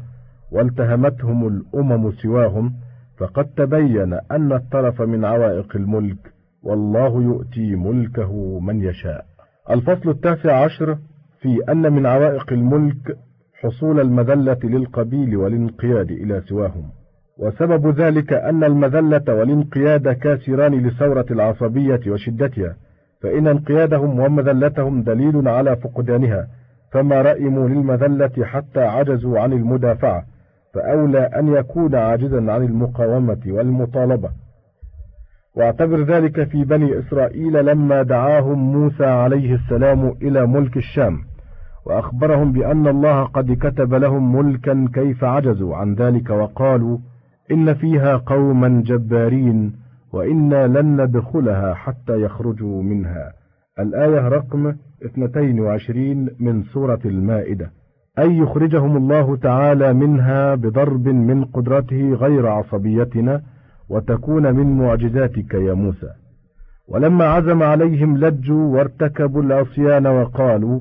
والتهمتهم 0.53 1.49
الأمم 1.49 2.13
سواهم 2.13 2.75
فقد 3.19 3.45
تبين 3.45 4.19
أن 4.31 4.53
الطرف 4.53 5.03
من 5.03 5.25
عوائق 5.25 5.77
الملك 5.77 6.33
والله 6.63 7.23
يؤتي 7.23 7.77
ملكه 7.77 8.61
من 8.61 8.83
يشاء. 8.83 9.25
الفصل 9.71 10.11
التاسع 10.11 10.65
عشر 10.65 10.99
في 11.41 11.61
أن 11.69 11.93
من 11.93 12.07
عوائق 12.07 12.53
الملك 12.53 13.17
حصول 13.65 14.01
المذلة 14.01 14.59
للقبيل 14.65 15.37
والانقياد 15.37 16.11
إلى 16.11 16.41
سواهم. 16.41 16.85
وسبب 17.39 18.01
ذلك 18.01 18.33
أن 18.33 18.65
المذلة 18.65 19.35
والانقياد 19.35 20.09
كاسران 20.09 20.75
لثورة 20.87 21.27
العصبية 21.31 22.01
وشدتها 22.09 22.77
فإن 23.23 23.47
انقيادهم 23.47 24.21
ومذلتهم 24.21 25.03
دليل 25.03 25.49
على 25.49 25.77
فقدانها 25.77 26.49
فما 26.93 27.23
رئموا 27.23 27.69
للمذلة 27.69 28.45
حتى 28.45 28.81
عجزوا 28.81 29.41
عن 29.41 29.53
المدافعة 29.53 30.25
فأولى 30.75 31.19
أن 31.19 31.49
يكون 31.49 31.95
عاجزا 31.95 32.53
عن 32.53 32.63
المقاومة 32.63 33.41
والمطالبة. 33.47 34.31
واعتبر 35.57 36.03
ذلك 36.05 36.49
في 36.49 36.65
بني 36.65 36.99
إسرائيل 36.99 37.67
لما 37.67 38.03
دعاهم 38.03 38.59
موسى 38.73 39.05
عليه 39.05 39.55
السلام 39.55 40.15
إلى 40.23 40.47
ملك 40.47 40.77
الشام. 40.77 41.34
وأخبرهم 41.87 42.53
بأن 42.53 42.87
الله 42.89 43.23
قد 43.23 43.53
كتب 43.53 43.95
لهم 43.95 44.37
ملكا 44.37 44.89
كيف 44.95 45.25
عجزوا 45.25 45.77
عن 45.77 45.95
ذلك 45.95 46.31
وقالوا 46.31 46.99
إن 47.51 47.75
فيها 47.75 48.17
قوما 48.17 48.83
جبارين 48.87 49.73
وإنا 50.13 50.67
لن 50.67 51.01
ندخلها 51.03 51.75
حتى 51.75 52.23
يخرجوا 52.23 52.83
منها. 52.83 53.33
الآية 53.79 54.29
رقم 54.29 54.75
22 55.05 56.29
من 56.41 56.63
سورة 56.63 57.01
المائدة. 57.05 57.71
أي 58.19 58.39
يخرجهم 58.39 58.97
الله 58.97 59.37
تعالى 59.37 59.93
منها 59.93 60.55
بضرب 60.55 61.09
من 61.09 61.45
قدرته 61.45 62.13
غير 62.15 62.47
عصبيتنا 62.47 63.43
وتكون 63.89 64.55
من 64.55 64.79
معجزاتك 64.79 65.55
يا 65.55 65.75
موسى. 65.75 66.11
ولما 66.89 67.25
عزم 67.25 67.63
عليهم 67.63 68.17
لجوا 68.17 68.77
وارتكبوا 68.77 69.43
العصيان 69.43 70.07
وقالوا 70.07 70.81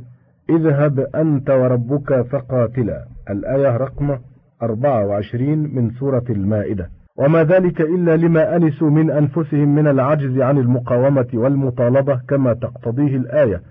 اذهب 0.50 1.00
أنت 1.00 1.50
وربك 1.50 2.22
فقاتلا. 2.22 3.06
الآية 3.30 3.78
رقم 3.78 4.18
24 4.64 5.58
من 5.76 5.92
سورة 5.92 6.24
المائدة. 6.30 6.90
وما 7.18 7.44
ذلك 7.44 7.82
إلا 7.82 8.18
لما 8.18 8.56
أنسوا 8.56 8.90
من 8.90 9.12
أنفسهم 9.12 9.76
من 9.76 9.88
العجز 9.88 10.40
عن 10.40 10.58
المقاومة 10.58 11.28
والمطالبة 11.34 12.20
كما 12.28 12.54
تقتضيه 12.54 13.18
الآية. 13.18 13.62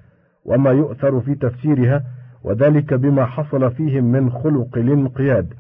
وما 0.45 0.71
يؤثر 0.71 1.21
في 1.21 1.35
تفسيرها 1.35 2.03
وذلك 2.45 2.95
بما 2.95 3.25
حصل 3.25 3.71
فيهم 3.71 4.05
من 4.05 4.31
خلق 4.31 4.79
الانقياد. 4.79 5.55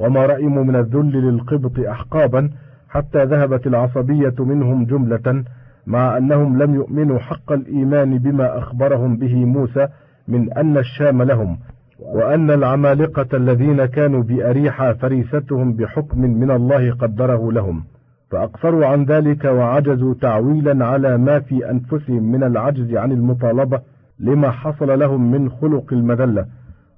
وما 0.00 0.26
رأموا 0.26 0.64
من 0.64 0.76
الذل 0.76 1.12
للقبط 1.12 1.78
أحقابا 1.78 2.50
حتى 2.88 3.24
ذهبت 3.24 3.66
العصبية 3.66 4.34
منهم 4.38 4.84
جملة 4.84 5.44
مع 5.86 6.16
أنهم 6.16 6.62
لم 6.62 6.74
يؤمنوا 6.74 7.18
حق 7.18 7.52
الإيمان 7.52 8.18
بما 8.18 8.58
أخبرهم 8.58 9.16
به 9.16 9.44
موسى 9.44 9.88
من 10.28 10.52
أن 10.52 10.76
الشام 10.76 11.22
لهم 11.22 11.58
وأن 12.00 12.50
العمالقة 12.50 13.36
الذين 13.36 13.84
كانوا 13.84 14.22
بأريحة 14.22 14.92
فريستهم 14.92 15.72
بحكم 15.72 16.20
من 16.20 16.50
الله 16.50 16.94
قدره 16.94 17.52
لهم. 17.52 17.84
فأقصروا 18.30 18.86
عن 18.86 19.04
ذلك 19.04 19.44
وعجزوا 19.44 20.14
تعويلا 20.14 20.86
على 20.86 21.18
ما 21.18 21.40
في 21.40 21.70
أنفسهم 21.70 22.32
من 22.32 22.42
العجز 22.42 22.94
عن 22.94 23.12
المطالبة 23.12 23.80
لما 24.20 24.50
حصل 24.50 24.98
لهم 24.98 25.30
من 25.30 25.50
خلق 25.50 25.92
المذلة 25.92 26.46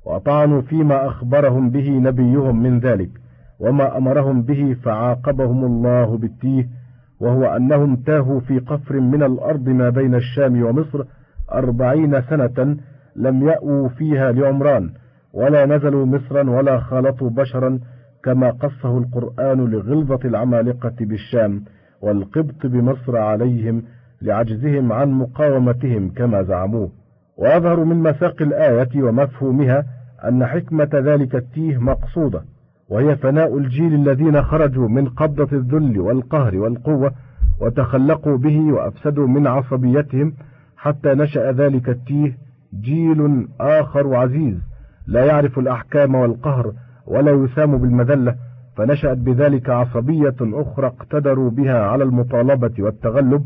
وطعنوا 0.07 0.61
فيما 0.61 1.07
أخبرهم 1.07 1.71
به 1.71 1.91
نبيهم 1.91 2.63
من 2.63 2.79
ذلك 2.79 3.11
وما 3.61 3.97
أمرهم 3.97 4.43
به 4.43 4.77
فعاقبهم 4.83 5.65
الله 5.65 6.19
بالتيه 6.19 6.69
وهو 7.21 7.45
أنهم 7.45 7.97
تاهوا 7.97 8.41
في 8.41 8.59
قفر 8.59 9.01
من 9.01 9.23
الأرض 9.23 9.69
ما 9.69 9.91
بين 9.91 10.15
الشام 10.15 10.63
ومصر 10.63 11.05
أربعين 11.53 12.23
سنة 12.23 12.77
لم 13.17 13.49
يأووا 13.49 13.89
فيها 13.89 14.33
لعمران 14.33 14.91
ولا 15.33 15.67
نزلوا 15.67 16.07
مصرا 16.07 16.51
ولا 16.51 16.81
خالطوا 16.81 17.31
بشرا 17.31 17.79
كما 18.25 18.51
قصه 18.51 18.99
القرآن 18.99 19.71
لغلظة 19.71 20.21
العمالقة 20.25 20.95
بالشام 21.01 21.65
والقبط 22.03 22.67
بمصر 22.67 23.17
عليهم 23.17 23.83
لعجزهم 24.23 24.93
عن 24.93 25.11
مقاومتهم 25.11 26.09
كما 26.09 26.43
زعموه. 26.43 26.91
ويظهر 27.37 27.85
من 27.85 27.97
مساق 27.97 28.43
الآية 28.43 29.03
ومفهومها 29.03 29.85
أن 30.25 30.47
حكمة 30.47 30.89
ذلك 30.95 31.35
التيه 31.35 31.79
مقصودة 31.79 32.43
وهي 32.89 33.17
فناء 33.17 33.59
الجيل 33.59 33.95
الذين 33.95 34.43
خرجوا 34.43 34.89
من 34.89 35.09
قبضة 35.09 35.57
الذل 35.57 36.01
والقهر 36.01 36.57
والقوة 36.57 37.13
وتخلقوا 37.61 38.37
به 38.37 38.73
وأفسدوا 38.73 39.27
من 39.27 39.47
عصبيتهم 39.47 40.33
حتى 40.77 41.09
نشأ 41.09 41.53
ذلك 41.53 41.89
التيه 41.89 42.46
جيل 42.81 43.49
آخر 43.61 44.17
عزيز 44.17 44.57
لا 45.07 45.25
يعرف 45.25 45.59
الأحكام 45.59 46.15
والقهر 46.15 46.73
ولا 47.07 47.33
يسام 47.33 47.79
بالمذلة 47.79 48.35
فنشأت 48.77 49.19
بذلك 49.19 49.71
عصبية 49.71 50.37
أخرى 50.41 50.87
اقتدروا 50.87 51.51
بها 51.51 51.81
على 51.81 52.05
المطالبة 52.05 52.73
والتغلب 52.79 53.45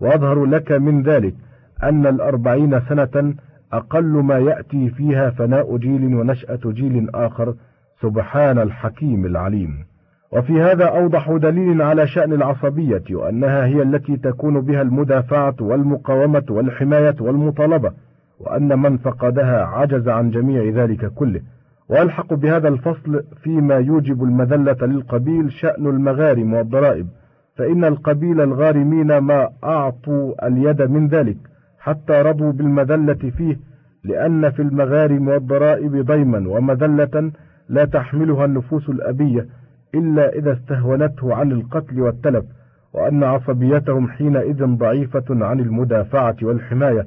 وأظهر 0.00 0.44
لك 0.44 0.72
من 0.72 1.02
ذلك 1.02 1.34
أن 1.82 2.06
الأربعين 2.06 2.80
سنة 2.80 3.34
أقل 3.72 4.04
ما 4.04 4.38
يأتي 4.38 4.90
فيها 4.90 5.30
فناء 5.30 5.76
جيل 5.76 6.14
ونشأة 6.14 6.60
جيل 6.64 7.08
آخر 7.14 7.54
سبحان 8.02 8.58
الحكيم 8.58 9.26
العليم. 9.26 9.84
وفي 10.32 10.62
هذا 10.62 10.84
أوضح 10.84 11.30
دليل 11.30 11.82
على 11.82 12.06
شأن 12.06 12.32
العصبية 12.32 13.02
وأنها 13.10 13.66
هي 13.66 13.82
التي 13.82 14.16
تكون 14.16 14.60
بها 14.60 14.82
المدافعة 14.82 15.54
والمقاومة 15.60 16.44
والحماية 16.50 17.16
والمطالبة. 17.20 17.92
وأن 18.40 18.78
من 18.78 18.96
فقدها 18.96 19.64
عجز 19.64 20.08
عن 20.08 20.30
جميع 20.30 20.82
ذلك 20.84 21.06
كله 21.14 21.40
ويلحق 21.88 22.34
بهذا 22.34 22.68
الفصل 22.68 23.22
فيما 23.42 23.74
يوجب 23.74 24.22
المذلة 24.22 24.76
للقبيل 24.82 25.52
شأن 25.52 25.86
المغارم 25.86 26.54
والضرائب 26.54 27.06
فإن 27.56 27.84
القبيل 27.84 28.40
الغارمين 28.40 29.18
ما 29.18 29.48
أعطوا 29.64 30.46
اليد 30.46 30.82
من 30.82 31.08
ذلك 31.08 31.36
حتى 31.78 32.12
رضوا 32.12 32.52
بالمذلة 32.52 33.30
فيه 33.36 33.58
لأن 34.04 34.50
في 34.50 34.62
المغارم 34.62 35.28
والضرائب 35.28 35.96
ضيما 35.96 36.48
ومذلة 36.48 37.32
لا 37.68 37.84
تحملها 37.84 38.44
النفوس 38.44 38.88
الأبية 38.88 39.46
إلا 39.94 40.32
إذا 40.32 40.52
استهونته 40.52 41.34
عن 41.34 41.52
القتل 41.52 42.00
والتلف 42.00 42.44
وأن 42.92 43.24
عصبيتهم 43.24 44.08
حينئذ 44.08 44.66
ضعيفة 44.66 45.24
عن 45.30 45.60
المدافعة 45.60 46.36
والحماية. 46.42 47.06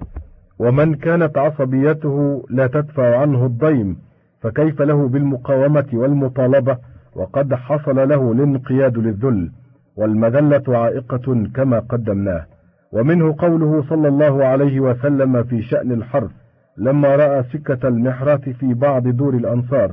ومن 0.63 0.95
كانت 0.95 1.37
عصبيته 1.37 2.45
لا 2.49 2.67
تدفع 2.67 3.17
عنه 3.17 3.45
الضيم 3.45 3.97
فكيف 4.41 4.81
له 4.81 5.07
بالمقاومة 5.07 5.85
والمطالبة؟ 5.93 6.77
وقد 7.15 7.53
حصل 7.53 8.09
له 8.09 8.31
الانقياد 8.31 8.97
للذل 8.97 9.51
والمذلة 9.97 10.63
عائقة 10.67 11.47
كما 11.55 11.79
قدمناه. 11.79 12.45
ومنه 12.91 13.35
قوله 13.37 13.83
صلى 13.89 14.07
الله 14.07 14.45
عليه 14.45 14.79
وسلم 14.79 15.43
في 15.43 15.61
شأن 15.61 15.91
الحرث 15.91 16.31
لما 16.77 17.15
رأى 17.15 17.43
سكة 17.43 17.87
المحرات 17.87 18.49
في 18.49 18.73
بعض 18.73 19.07
دور 19.07 19.33
الأنصار 19.33 19.91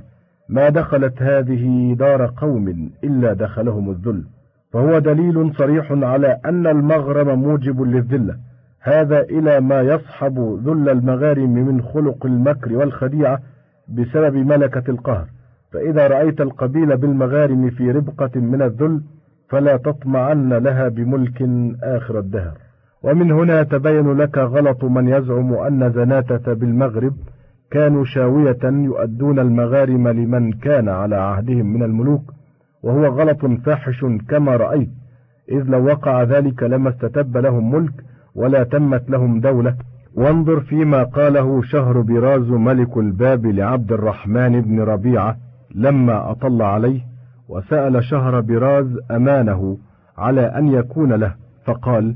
ما 0.49 0.69
دخلت 0.69 1.23
هذه 1.23 1.95
دار 1.99 2.33
قوم 2.37 2.91
إلا 3.05 3.33
دخلهم 3.33 3.91
الذل 3.91 4.25
فهو 4.73 4.99
دليل 4.99 5.53
صريح 5.59 5.93
على 5.93 6.41
أن 6.45 6.67
المغرم 6.67 7.39
موجب 7.39 7.83
للذلة. 7.83 8.50
هذا 8.83 9.21
إلى 9.21 9.61
ما 9.61 9.81
يصحب 9.81 10.38
ذل 10.64 10.88
المغارم 10.88 11.55
من 11.55 11.83
خلق 11.83 12.27
المكر 12.27 12.77
والخديعة 12.77 13.38
بسبب 13.88 14.35
ملكة 14.35 14.90
القهر. 14.90 15.27
فإذا 15.73 16.07
رأيت 16.07 16.40
القبيل 16.40 16.97
بالمغارم 16.97 17.71
في 17.71 17.90
ربقة 17.90 18.40
من 18.40 18.62
الذل 18.62 19.03
فلا 19.49 19.77
تطمعن 19.77 20.53
لها 20.53 20.88
بملك 20.88 21.49
آخر 21.83 22.19
الدهر. 22.19 22.53
ومن 23.03 23.33
هنا 23.33 23.62
تبين 23.62 24.12
لك 24.12 24.38
غلط 24.38 24.85
من 24.85 25.09
يزعم 25.09 25.55
أن 25.55 25.93
زناتة 25.93 26.53
بالمغرب 26.53 27.14
كانوا 27.71 28.05
شاوية 28.05 28.64
يؤدون 28.64 29.38
المغارم 29.38 30.09
لمن 30.09 30.53
كان 30.53 30.88
على 30.88 31.16
عهدهم 31.16 31.66
من 31.66 31.83
الملوك 31.83 32.33
وهو 32.83 33.07
غلط 33.07 33.47
فاحش 33.47 34.07
كما 34.29 34.57
رأيت 34.57 34.90
إذ 35.51 35.62
لو 35.62 35.87
وقع 35.87 36.23
ذلك 36.23 36.62
لما 36.62 36.90
استتب 36.90 37.37
لهم 37.37 37.75
ملك 37.75 37.93
ولا 38.35 38.62
تمت 38.62 39.11
لهم 39.11 39.40
دولة. 39.40 39.77
وانظر 40.14 40.61
فيما 40.61 41.03
قاله 41.03 41.62
شهر 41.62 42.01
براز 42.01 42.51
ملك 42.51 42.97
الباب 42.97 43.47
لعبد 43.47 43.93
الرحمن 43.93 44.61
بن 44.61 44.81
ربيعة 44.81 45.37
لما 45.75 46.31
أطل 46.31 46.62
عليه 46.62 47.01
وسأل 47.49 48.05
شهر 48.05 48.40
براز 48.40 48.99
أمانه 49.11 49.79
على 50.19 50.40
أن 50.40 50.69
يكون 50.69 51.12
له 51.12 51.35
فقال 51.64 52.14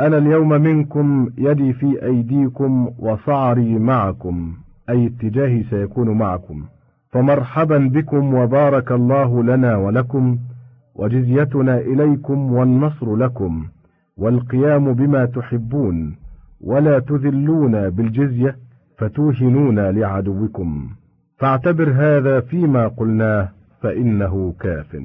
أنا 0.00 0.18
اليوم 0.18 0.48
منكم 0.48 1.30
يدي 1.38 1.72
في 1.72 2.04
أيديكم 2.04 2.90
وصعري 2.98 3.78
معكم 3.78 4.52
أي 4.90 5.06
اتجاهي 5.06 5.62
سيكون 5.70 6.10
معكم. 6.10 6.64
فمرحبا 7.10 7.78
بكم 7.78 8.34
وبارك 8.34 8.92
الله 8.92 9.42
لنا 9.42 9.76
ولكم 9.76 10.38
وجزيتنا 10.94 11.78
إليكم 11.78 12.52
والنصر 12.52 13.16
لكم. 13.16 13.64
والقيام 14.16 14.92
بما 14.94 15.24
تحبون 15.24 16.16
ولا 16.60 16.98
تذلون 16.98 17.90
بالجزية 17.90 18.56
فتوهنون 18.98 19.78
لعدوكم. 19.78 20.88
فاعتبر 21.38 21.90
هذا 21.90 22.40
فيما 22.40 22.88
قلناه 22.88 23.48
فإنه 23.82 24.54
كاف. 24.60 24.96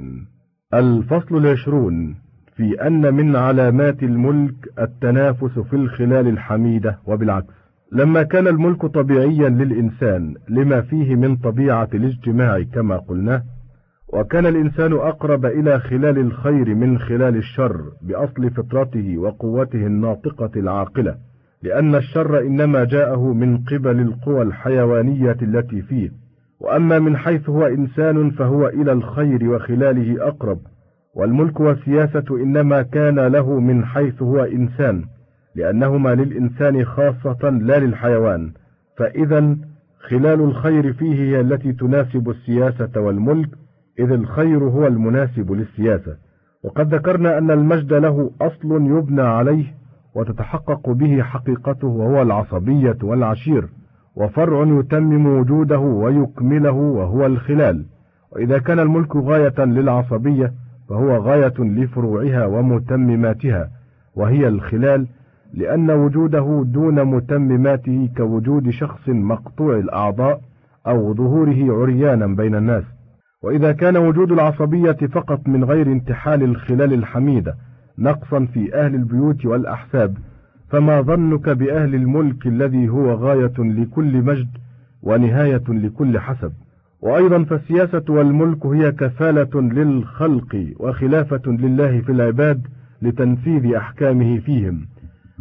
الفصل 0.73 1.37
العشرون 1.37 2.15
في 2.55 2.87
أن 2.87 3.13
من 3.13 3.35
علامات 3.35 4.03
الملك 4.03 4.55
التنافس 4.79 5.59
في 5.59 5.75
الخلال 5.75 6.27
الحميدة 6.27 6.99
وبالعكس. 7.05 7.53
لما 7.91 8.23
كان 8.23 8.47
الملك 8.47 8.85
طبيعيا 8.85 9.49
للإنسان 9.49 10.35
لما 10.49 10.81
فيه 10.81 11.15
من 11.15 11.35
طبيعة 11.35 11.89
الاجتماع 11.93 12.61
كما 12.61 12.97
قلنا 12.97 13.43
وكان 14.13 14.45
الإنسان 14.45 14.93
أقرب 14.93 15.45
إلى 15.45 15.79
خلال 15.79 16.17
الخير 16.17 16.75
من 16.75 16.99
خلال 16.99 17.35
الشر 17.35 17.81
بأصل 18.01 18.49
فطرته 18.49 19.17
وقوته 19.17 19.87
الناطقة 19.87 20.51
العاقلة 20.55 21.15
لأن 21.63 21.95
الشر 21.95 22.39
إنما 22.39 22.83
جاءه 22.83 23.33
من 23.33 23.57
قبل 23.57 23.99
القوى 23.99 24.41
الحيوانية 24.41 25.37
التي 25.41 25.81
فيه 25.81 26.09
وأما 26.59 26.99
من 26.99 27.17
حيث 27.17 27.49
هو 27.49 27.65
إنسان 27.65 28.29
فهو 28.29 28.67
إلى 28.67 28.91
الخير 28.91 29.49
وخلاله 29.49 30.27
أقرب 30.27 30.59
والملك 31.15 31.59
والسياسة 31.59 32.25
إنما 32.31 32.81
كان 32.81 33.19
له 33.19 33.59
من 33.59 33.85
حيث 33.85 34.21
هو 34.21 34.43
إنسان 34.43 35.03
لأنهما 35.55 36.09
للإنسان 36.15 36.85
خاصة 36.85 37.49
لا 37.49 37.79
للحيوان 37.79 38.51
فإذا 38.97 39.57
خلال 39.99 40.41
الخير 40.41 40.93
فيه 40.93 41.13
هي 41.15 41.39
التي 41.41 41.73
تناسب 41.73 42.29
السياسة 42.29 43.01
والملك 43.01 43.49
إذ 43.99 44.11
الخير 44.11 44.63
هو 44.63 44.87
المناسب 44.87 45.51
للسياسة. 45.51 46.15
وقد 46.63 46.93
ذكرنا 46.93 47.37
أن 47.37 47.51
المجد 47.51 47.93
له 47.93 48.31
أصل 48.41 48.71
يبنى 48.71 49.21
عليه 49.21 49.65
وتتحقق 50.15 50.89
به 50.89 51.21
حقيقته 51.21 51.87
وهو 51.87 52.21
العصبية 52.21 52.97
والعشير 53.03 53.67
وفرع 54.15 54.79
يتمم 54.79 55.25
وجوده 55.39 55.79
ويكمله 55.79 56.71
وهو 56.71 57.25
الخلال. 57.25 57.85
وإذا 58.31 58.57
كان 58.59 58.79
الملك 58.79 59.15
غاية 59.15 59.65
للعصبية 59.65 60.53
فهو 60.89 61.17
غاية 61.17 61.53
لفروعها 61.59 62.45
ومتمماتها 62.45 63.69
وهي 64.15 64.47
الخلال 64.47 65.07
لأن 65.53 65.91
وجوده 65.91 66.63
دون 66.65 67.03
متمماته 67.03 68.09
كوجود 68.17 68.69
شخص 68.69 69.09
مقطوع 69.09 69.75
الأعضاء 69.75 70.41
أو 70.87 71.13
ظهوره 71.13 71.81
عريانا 71.81 72.27
بين 72.27 72.55
الناس. 72.55 72.83
وإذا 73.47 73.71
كان 73.71 73.97
وجود 73.97 74.31
العصبية 74.31 74.91
فقط 74.91 75.47
من 75.47 75.63
غير 75.63 75.87
انتحال 75.87 76.43
الخلال 76.43 76.93
الحميدة 76.93 77.55
نقصا 77.99 78.45
في 78.45 78.75
أهل 78.75 78.95
البيوت 78.95 79.45
والأحساب 79.45 80.17
فما 80.69 81.01
ظنك 81.01 81.49
بأهل 81.49 81.95
الملك 81.95 82.47
الذي 82.47 82.89
هو 82.89 83.13
غاية 83.13 83.53
لكل 83.59 84.21
مجد 84.21 84.47
ونهاية 85.03 85.63
لكل 85.69 86.19
حسب؟ 86.19 86.51
وأيضا 87.01 87.43
فالسياسة 87.43 88.03
والملك 88.09 88.65
هي 88.65 88.91
كفالة 88.91 89.61
للخلق 89.61 90.73
وخلافة 90.79 91.41
لله 91.51 92.01
في 92.01 92.11
العباد 92.11 92.67
لتنفيذ 93.01 93.75
أحكامه 93.75 94.39
فيهم. 94.39 94.87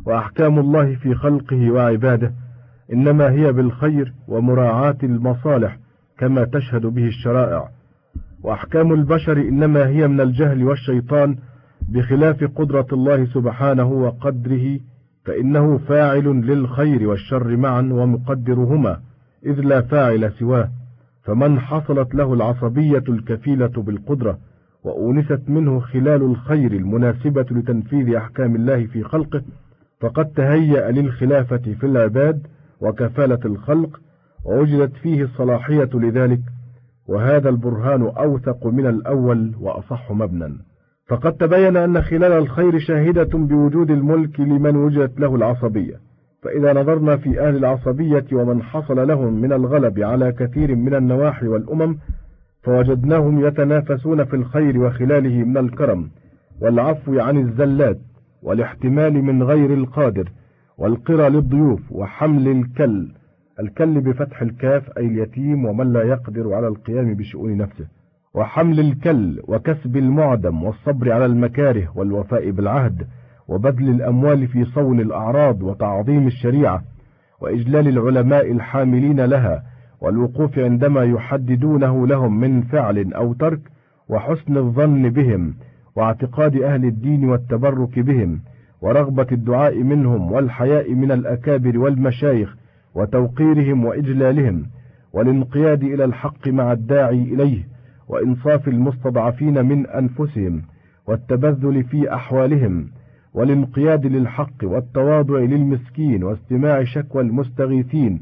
وأحكام 0.07 0.59
الله 0.59 0.95
في 0.95 1.15
خلقه 1.15 1.71
وعباده 1.71 2.33
إنما 2.93 3.31
هي 3.31 3.53
بالخير 3.53 4.13
ومراعاة 4.29 4.99
المصالح 5.03 5.79
كما 6.19 6.45
تشهد 6.45 6.87
به 6.87 7.07
الشرائع. 7.07 7.76
وأحكام 8.47 8.93
البشر 8.93 9.37
إنما 9.37 9.87
هي 9.87 10.09
من 10.09 10.21
الجهل 10.21 10.65
والشيطان 10.65 11.37
بخلاف 11.89 12.45
قدرة 12.45 12.87
الله 12.93 13.25
سبحانه 13.25 13.93
وقدره 13.93 14.79
فإنه 15.25 15.79
فاعل 15.79 16.25
للخير 16.25 17.09
والشر 17.09 17.57
معا 17.57 17.81
ومقدرهما 17.81 19.01
إذ 19.47 19.61
لا 19.61 19.81
فاعل 19.81 20.33
سواه. 20.33 20.71
فمن 21.25 21.61
حصلت 21.61 22.15
له 22.15 22.35
العصبية 22.35 23.03
الكفيلة 23.09 23.73
بالقدرة 23.77 24.39
وأونست 24.85 25.43
منه 25.49 25.81
خلال 25.81 26.23
الخير 26.23 26.73
المناسبة 26.73 27.47
لتنفيذ 27.51 28.15
أحكام 28.15 28.57
الله 28.57 28.87
في 28.87 29.03
خلقه 29.03 29.43
فقد 30.01 30.27
تهيأ 30.27 30.91
للخلافة 30.91 31.75
في 31.81 31.87
العباد 31.87 32.47
وكفالة 32.81 33.41
الخلق 33.45 34.01
ووجدت 34.45 34.97
فيه 34.97 35.23
الصلاحية 35.23 35.91
لذلك. 35.95 36.41
وهذا 37.09 37.49
البرهان 37.49 38.03
أوثق 38.03 38.67
من 38.67 38.87
الأول 38.87 39.55
وأصح 39.61 40.13
مبنى 40.13 40.55
فقد 41.09 41.33
تبين 41.33 41.77
أن 41.77 42.03
خلال 42.03 42.33
الخير 42.33 42.79
شاهدة 42.79 43.39
بوجود 43.39 43.91
الملك 43.91 44.41
لمن 44.41 44.77
وجدت 44.77 45.21
له 45.21 45.35
العصبية. 45.35 45.95
فإذا 46.43 46.73
نظرنا 46.73 47.17
في 47.17 47.41
أهل 47.41 47.57
العصبية 47.57 48.25
ومن 48.33 48.63
حصل 48.63 49.09
لهم 49.09 49.41
من 49.41 49.53
الغلب 49.53 50.01
على 50.01 50.33
كثير 50.33 50.75
من 50.75 50.95
النواحي 50.95 51.49
والأمم 51.49 51.99
فوجدناهم 52.63 53.47
يتنافسون 53.47 54.25
في 54.25 54.37
الخير 54.37 54.79
وخلاله 54.79 55.45
من 55.45 55.57
الكرم 55.57 56.11
والعفو 56.61 57.21
عن 57.21 57.37
الزلات 57.37 57.99
والاحتمال 58.43 59.13
من 59.13 59.43
غير 59.43 59.75
القادر 59.75 60.29
والقرى 60.79 61.29
للضيوف 61.29 61.81
وحمل 61.91 62.49
الكل. 62.49 63.09
الكل 63.61 64.01
بفتح 64.01 64.43
الكاف 64.43 64.99
أي 64.99 65.07
اليتيم 65.07 65.65
ومن 65.65 65.93
لا 65.93 66.03
يقدر 66.03 66.55
على 66.55 66.69
القيام 66.69 67.15
بشؤون 67.15 67.57
نفسه 67.57 67.87
وحمل 68.35 68.81
الكل 68.81 69.41
وكسب 69.49 69.97
المعدم 69.97 70.63
والصبر 70.63 71.13
على 71.13 71.27
المكاره 71.27 71.89
والوفاء 71.95 72.51
بالعهد 72.51 73.07
وبذل 73.49 73.89
الأموال 73.89 74.47
في 74.47 74.65
صون 74.65 75.01
الأعراض 75.01 75.63
وتعظيم 75.63 76.27
الشريعة 76.27 76.83
وإجلال 77.41 77.89
العلماء 77.89 78.53
الحاملين 78.53 79.21
لها 79.21 79.63
والوقوف 80.01 80.59
عندما 80.59 81.05
يحددونه 81.05 82.07
لهم 82.07 82.41
من 82.41 82.63
فعل 82.63 83.13
أو 83.15 83.33
ترك 83.33 83.61
وحسن 84.09 84.57
الظن 84.57 85.11
بهم 85.11 85.55
واعتقاد 85.97 86.57
أهل 86.57 86.85
الدين 86.85 87.29
والتبرك 87.29 87.99
بهم 87.99 88.41
ورغبة 88.81 89.27
الدعاء 89.33 89.83
منهم 89.83 90.33
والحياء 90.33 90.95
من 90.95 91.13
الأكابر 91.13 91.79
والمشايخ 91.79 92.57
وتوقيرهم 92.97 93.85
وإجلالهم 93.85 94.67
والانقياد 95.13 95.83
إلى 95.85 96.05
الحق 96.05 96.49
مع 96.49 96.73
الداعي 96.73 97.23
إليه 97.23 97.65
وإنصاف 98.09 98.69
المستضعفين 98.69 99.65
من 99.65 99.87
أنفسهم 99.87 100.63
والتبذل 101.07 101.85
في 101.85 102.15
أحوالهم 102.15 102.89
والانقياد 103.35 104.07
للحق 104.07 104.65
والتواضع 104.65 105.39
للمسكين 105.39 106.25
واستماع 106.25 106.85
شكوى 106.85 107.23
المستغيثين 107.23 108.21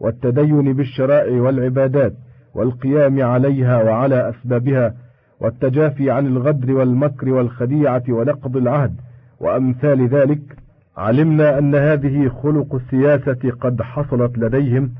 والتدين 0.00 0.72
بالشرائع 0.72 1.42
والعبادات 1.42 2.12
والقيام 2.54 3.22
عليها 3.22 3.82
وعلى 3.82 4.28
أسبابها 4.30 4.94
والتجافي 5.40 6.10
عن 6.10 6.26
الغدر 6.26 6.72
والمكر 6.72 7.30
والخديعة 7.30 8.02
ونقض 8.08 8.56
العهد 8.56 8.94
وأمثال 9.40 10.08
ذلك 10.08 10.65
علمنا 10.96 11.58
أن 11.58 11.74
هذه 11.74 12.28
خلق 12.28 12.74
السياسة 12.74 13.50
قد 13.60 13.82
حصلت 13.82 14.38
لديهم 14.38 14.90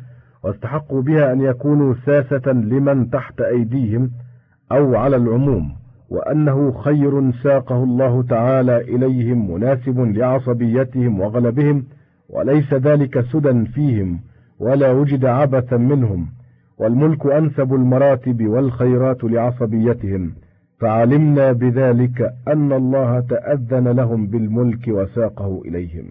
واستحقوا 0.45 1.03
بها 1.03 1.33
أن 1.33 1.41
يكونوا 1.41 1.95
ساسة 2.07 2.53
لمن 2.53 3.11
تحت 3.11 3.41
أيديهم 3.41 4.11
أو 4.73 4.97
على 4.97 5.17
العموم 5.17 5.73
وأنه 6.11 6.73
خير 6.73 7.33
ساقه 7.33 7.85
الله 7.85 8.23
تعالى 8.23 8.77
إليهم 8.77 9.51
مناسب 9.51 10.01
لعصبيتهم 10.01 11.21
وغلبهم 11.21 11.85
وليس 12.31 12.75
ذلك 12.75 13.21
سدى 13.21 13.65
فيهم 13.65 14.21
ولا 14.61 14.93
وجد 14.93 15.25
عبثا 15.25 15.77
منهم 15.77 16.27
والملك 16.79 17.27
أنسب 17.27 17.75
المراتب 17.75 18.47
والخيرات 18.47 19.25
لعصبيتهم. 19.25 20.33
فعلمنا 20.81 21.53
بذلك 21.53 22.33
أن 22.49 22.73
الله 22.73 23.21
تأذن 23.21 23.89
لهم 23.89 24.27
بالملك 24.27 24.89
وساقه 24.89 25.63
إليهم. 25.65 26.07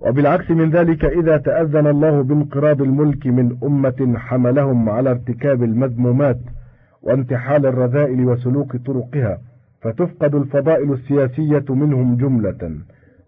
وبالعكس 0.00 0.50
من 0.50 0.70
ذلك 0.70 1.04
إذا 1.04 1.36
تأذن 1.36 1.86
الله 1.86 2.22
بانقراض 2.22 2.82
الملك 2.82 3.26
من 3.26 3.56
أمة 3.62 4.14
حملهم 4.16 4.88
على 4.88 5.10
ارتكاب 5.10 5.62
المذمومات 5.62 6.38
وانتحال 7.02 7.66
الرذائل 7.66 8.24
وسلوك 8.24 8.76
طرقها 8.76 9.38
فتفقد 9.82 10.34
الفضائل 10.34 10.92
السياسية 10.92 11.64
منهم 11.68 12.16
جملة 12.16 12.76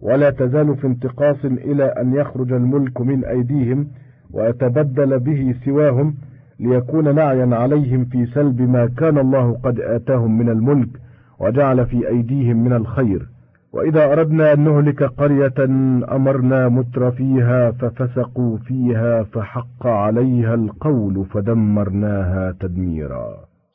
ولا 0.01 0.31
تزال 0.31 0.77
في 0.77 0.87
انتقاص 0.87 1.45
إلى 1.45 1.85
أن 1.85 2.15
يخرج 2.15 2.53
الملك 2.53 3.01
من 3.01 3.25
أيديهم 3.25 3.89
ويتبدل 4.33 5.19
به 5.19 5.55
سواهم 5.65 6.15
ليكون 6.61 7.15
نعيا 7.15 7.57
عليهم 7.57 8.05
في 8.05 8.27
سلب 8.27 8.61
ما 8.61 8.87
كان 8.87 9.19
الله 9.19 9.61
قد 9.65 9.81
آتاهم 9.81 10.39
من 10.39 10.49
الملك 10.49 10.89
وجعل 11.41 11.87
في 11.87 12.09
أيديهم 12.09 12.65
من 12.65 12.73
الخير. 12.73 13.29
وإذا 13.73 14.13
أردنا 14.13 14.53
أن 14.53 14.61
نهلك 14.65 15.03
قرية 15.03 15.55
أمرنا 16.17 16.69
متر 16.69 17.11
فيها 17.11 17.71
ففسقوا 17.71 18.59
فيها 18.59 19.23
فحق 19.23 19.87
عليها 19.87 20.55
القول 20.55 21.27
فدمرناها 21.27 22.55
تدميرا. 22.61 23.27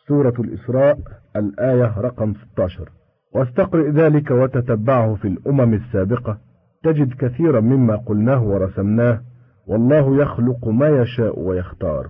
سورة 0.07 0.33
الإسراء 0.39 0.97
الآية 1.35 1.93
رقم 1.99 2.33
16 2.33 2.89
واستقرئ 3.35 3.89
ذلك 3.89 4.31
وتتبعه 4.31 5.15
في 5.15 5.27
الأمم 5.27 5.73
السابقة. 5.73 6.37
تجد 6.83 7.13
كثيرا 7.13 7.59
مما 7.59 7.95
قلناه 7.95 8.43
ورسمناه. 8.43 9.21
والله 9.67 10.21
يخلق 10.21 10.67
ما 10.67 10.87
يشاء 10.87 11.39
ويختار. 11.39 12.07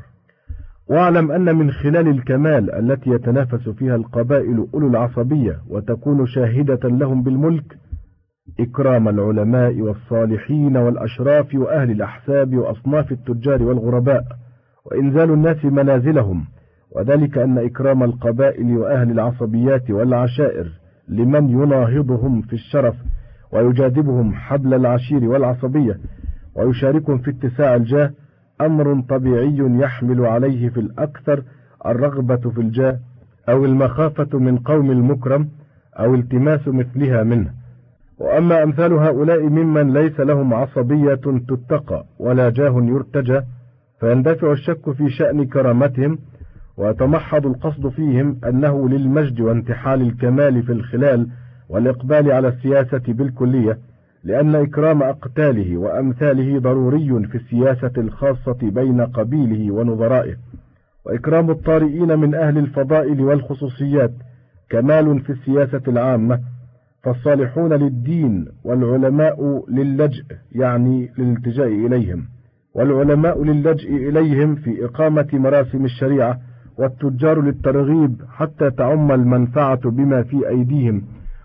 واعلم 0.89 1.31
أن 1.31 1.55
من 1.55 1.71
خلال 1.71 2.07
الكمال 2.07 2.71
التي 2.75 3.09
يتنافس 3.09 3.69
فيها 3.69 3.95
القبائل 3.95 4.67
أولو 4.73 4.87
العصبية 4.87 5.59
وتكون 5.69 6.25
شاهدة 6.25 6.89
لهم 6.89 7.23
بالملك 7.23 7.77
إكرام 8.59 9.07
العلماء 9.09 9.81
والصالحين 9.81 10.77
والأشراف 10.77 11.55
وأهل 11.55 11.91
الأحساب 11.91 12.55
وأصناف 12.55 13.11
التجار 13.11 13.63
والغرباء 13.63 14.23
وإنزال 14.85 15.31
الناس 15.31 15.65
منازلهم 15.65 16.45
وذلك 16.95 17.37
أن 17.37 17.57
إكرام 17.57 18.03
القبائل 18.03 18.77
وأهل 18.77 19.11
العصبيات 19.11 19.91
والعشائر 19.91 20.71
لمن 21.07 21.49
يناهضهم 21.49 22.41
في 22.41 22.53
الشرف 22.53 22.95
ويجاذبهم 23.53 24.33
حبل 24.33 24.73
العشير 24.73 25.23
والعصبية 25.25 25.99
ويشاركهم 26.55 27.17
في 27.17 27.31
اتساع 27.31 27.75
الجاه 27.75 28.11
أمر 28.61 29.01
طبيعي 29.09 29.57
يحمل 29.57 30.25
عليه 30.25 30.69
في 30.69 30.79
الأكثر 30.79 31.43
الرغبة 31.85 32.49
في 32.49 32.61
الجاه 32.61 32.99
أو 33.49 33.65
المخافة 33.65 34.39
من 34.39 34.57
قوم 34.57 34.91
المكرم 34.91 35.49
أو 35.99 36.15
التماس 36.15 36.67
مثلها 36.67 37.23
منه. 37.23 37.51
وأما 38.19 38.63
أمثال 38.63 38.93
هؤلاء 38.93 39.43
ممن 39.49 39.93
ليس 39.93 40.19
لهم 40.19 40.53
عصبية 40.53 41.15
تتقى 41.47 42.05
ولا 42.19 42.49
جاه 42.49 42.81
يرتجى 42.81 43.41
فيندفع 43.99 44.51
الشك 44.51 44.91
في 44.91 45.09
شأن 45.09 45.45
كرامتهم 45.45 46.19
ويتمحض 46.77 47.45
القصد 47.45 47.87
فيهم 47.87 48.39
أنه 48.45 48.89
للمجد 48.89 49.39
وانتحال 49.39 50.01
الكمال 50.01 50.63
في 50.63 50.71
الخلال 50.71 51.27
والإقبال 51.69 52.31
على 52.31 52.47
السياسة 52.47 53.01
بالكلية. 53.07 53.77
لأن 54.27 54.55
إكرام 54.55 55.03
أقتاله 55.03 55.77
وأمثاله 55.77 56.59
ضروري 56.59 57.27
في 57.27 57.35
السياسة 57.35 57.91
الخاصة 57.97 58.57
بين 58.61 59.01
قبيله 59.01 59.73
ونظرائه. 59.73 60.35
وإكرام 61.05 61.49
الطارئين 61.51 62.19
من 62.19 62.35
أهل 62.35 62.57
الفضائل 62.57 63.21
والخصوصيات 63.21 64.11
كمال 64.69 65.19
في 65.19 65.29
السياسة 65.29 65.81
العامة 65.87 66.39
فالصالحون 67.03 67.73
للدين 67.73 68.45
والعلماء 68.63 69.65
للجأ 69.69 70.23
يعني 70.51 71.11
للالتجاء 71.17 71.67
إليهم. 71.67 72.23
والعلماء 72.75 73.43
للجأ 73.43 73.87
إليهم 73.89 74.55
في 74.55 74.85
إقامة 74.85 75.27
مراسم 75.33 75.85
الشريعة 75.85 76.39
والتجار 76.77 77.41
للترغيب 77.41 78.21
حتى 78.29 78.71
تعم 78.71 79.11
المنفعة 79.11 79.89
بما 79.89 80.23
في 80.23 80.49
أيديهم 80.49 81.01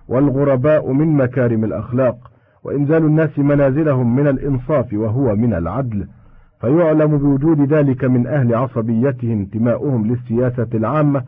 والغرباء 0.09 0.93
من 0.93 1.07
مكارم 1.17 1.65
الأخلاق. 1.65 2.32
وإنزال 2.65 3.05
الناس 3.05 3.39
منازلهم 3.39 4.17
من 4.17 4.29
الإنصاف 4.29 4.93
وهو 4.93 5.37
من 5.37 5.55
العدل 5.55 6.07
فيعلم 6.61 7.19
بوجود 7.19 7.73
ذلك 7.73 8.05
من 8.05 8.27
أهل 8.27 8.55
عصبيته 8.55 9.33
انتماؤهم 9.33 10.07
للسياسة 10.07 10.69
العامة 10.75 11.23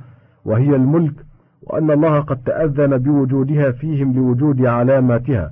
وهي 0.45 0.77
الملك 0.77 1.15
وأن 1.63 1.91
الله 1.91 2.21
قد 2.21 2.37
تأذن 2.37 2.99
بوجودها 2.99 3.71
فيهم 3.71 4.13
لوجود 4.13 4.67
علاماتها 4.67 5.51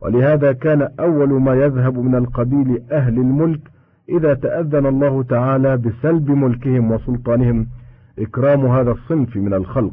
ولهذا 0.00 0.52
كان 0.52 0.88
أول 1.00 1.28
ما 1.42 1.54
يذهب 1.54 1.98
من 1.98 2.14
القبيل 2.14 2.82
أهل 2.92 3.18
الملك 3.18 3.60
إذا 4.08 4.34
تأذن 4.34 4.86
الله 4.86 5.22
تعالى 5.22 5.76
بسلب 5.76 6.30
ملكهم 6.30 6.90
وسلطانهم 6.90 7.66
إكرام 8.18 8.66
هذا 8.66 8.90
الصنف 8.90 9.36
من 9.36 9.54
الخلق 9.54 9.92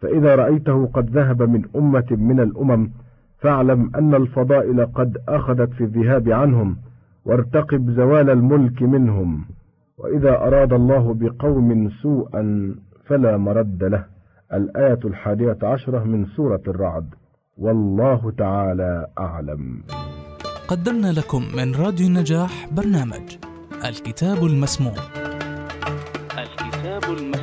فإذا 0.00 0.34
رأيته 0.34 0.86
قد 0.86 1.10
ذهب 1.10 1.42
من 1.42 1.64
أمة 1.76 2.06
من 2.10 2.40
الأمم 2.40 2.90
فاعلم 3.40 3.90
أن 3.96 4.14
الفضائل 4.14 4.86
قد 4.86 5.18
أخذت 5.28 5.72
في 5.72 5.84
الذهاب 5.84 6.28
عنهم 6.28 6.76
وارتقب 7.24 7.90
زوال 7.90 8.30
الملك 8.30 8.82
منهم. 8.82 9.44
وإذا 9.98 10.30
أراد 10.30 10.72
الله 10.72 11.14
بقوم 11.14 11.90
سوءا 12.02 12.74
فلا 13.06 13.36
مرد 13.36 13.84
له. 13.84 14.04
الآية 14.52 14.98
الحادية 15.04 15.58
عشرة 15.62 16.04
من 16.04 16.26
سورة 16.26 16.62
الرعد. 16.68 17.06
والله 17.58 18.30
تعالى 18.30 19.06
أعلم. 19.18 19.82
قدمنا 20.68 21.12
لكم 21.12 21.42
من 21.56 21.74
راديو 21.74 22.06
النجاح 22.06 22.68
برنامج 22.72 23.36
الكتاب 23.84 24.44
المسموع. 24.44 24.94
الكتاب 26.38 27.02
المسموع. 27.04 27.39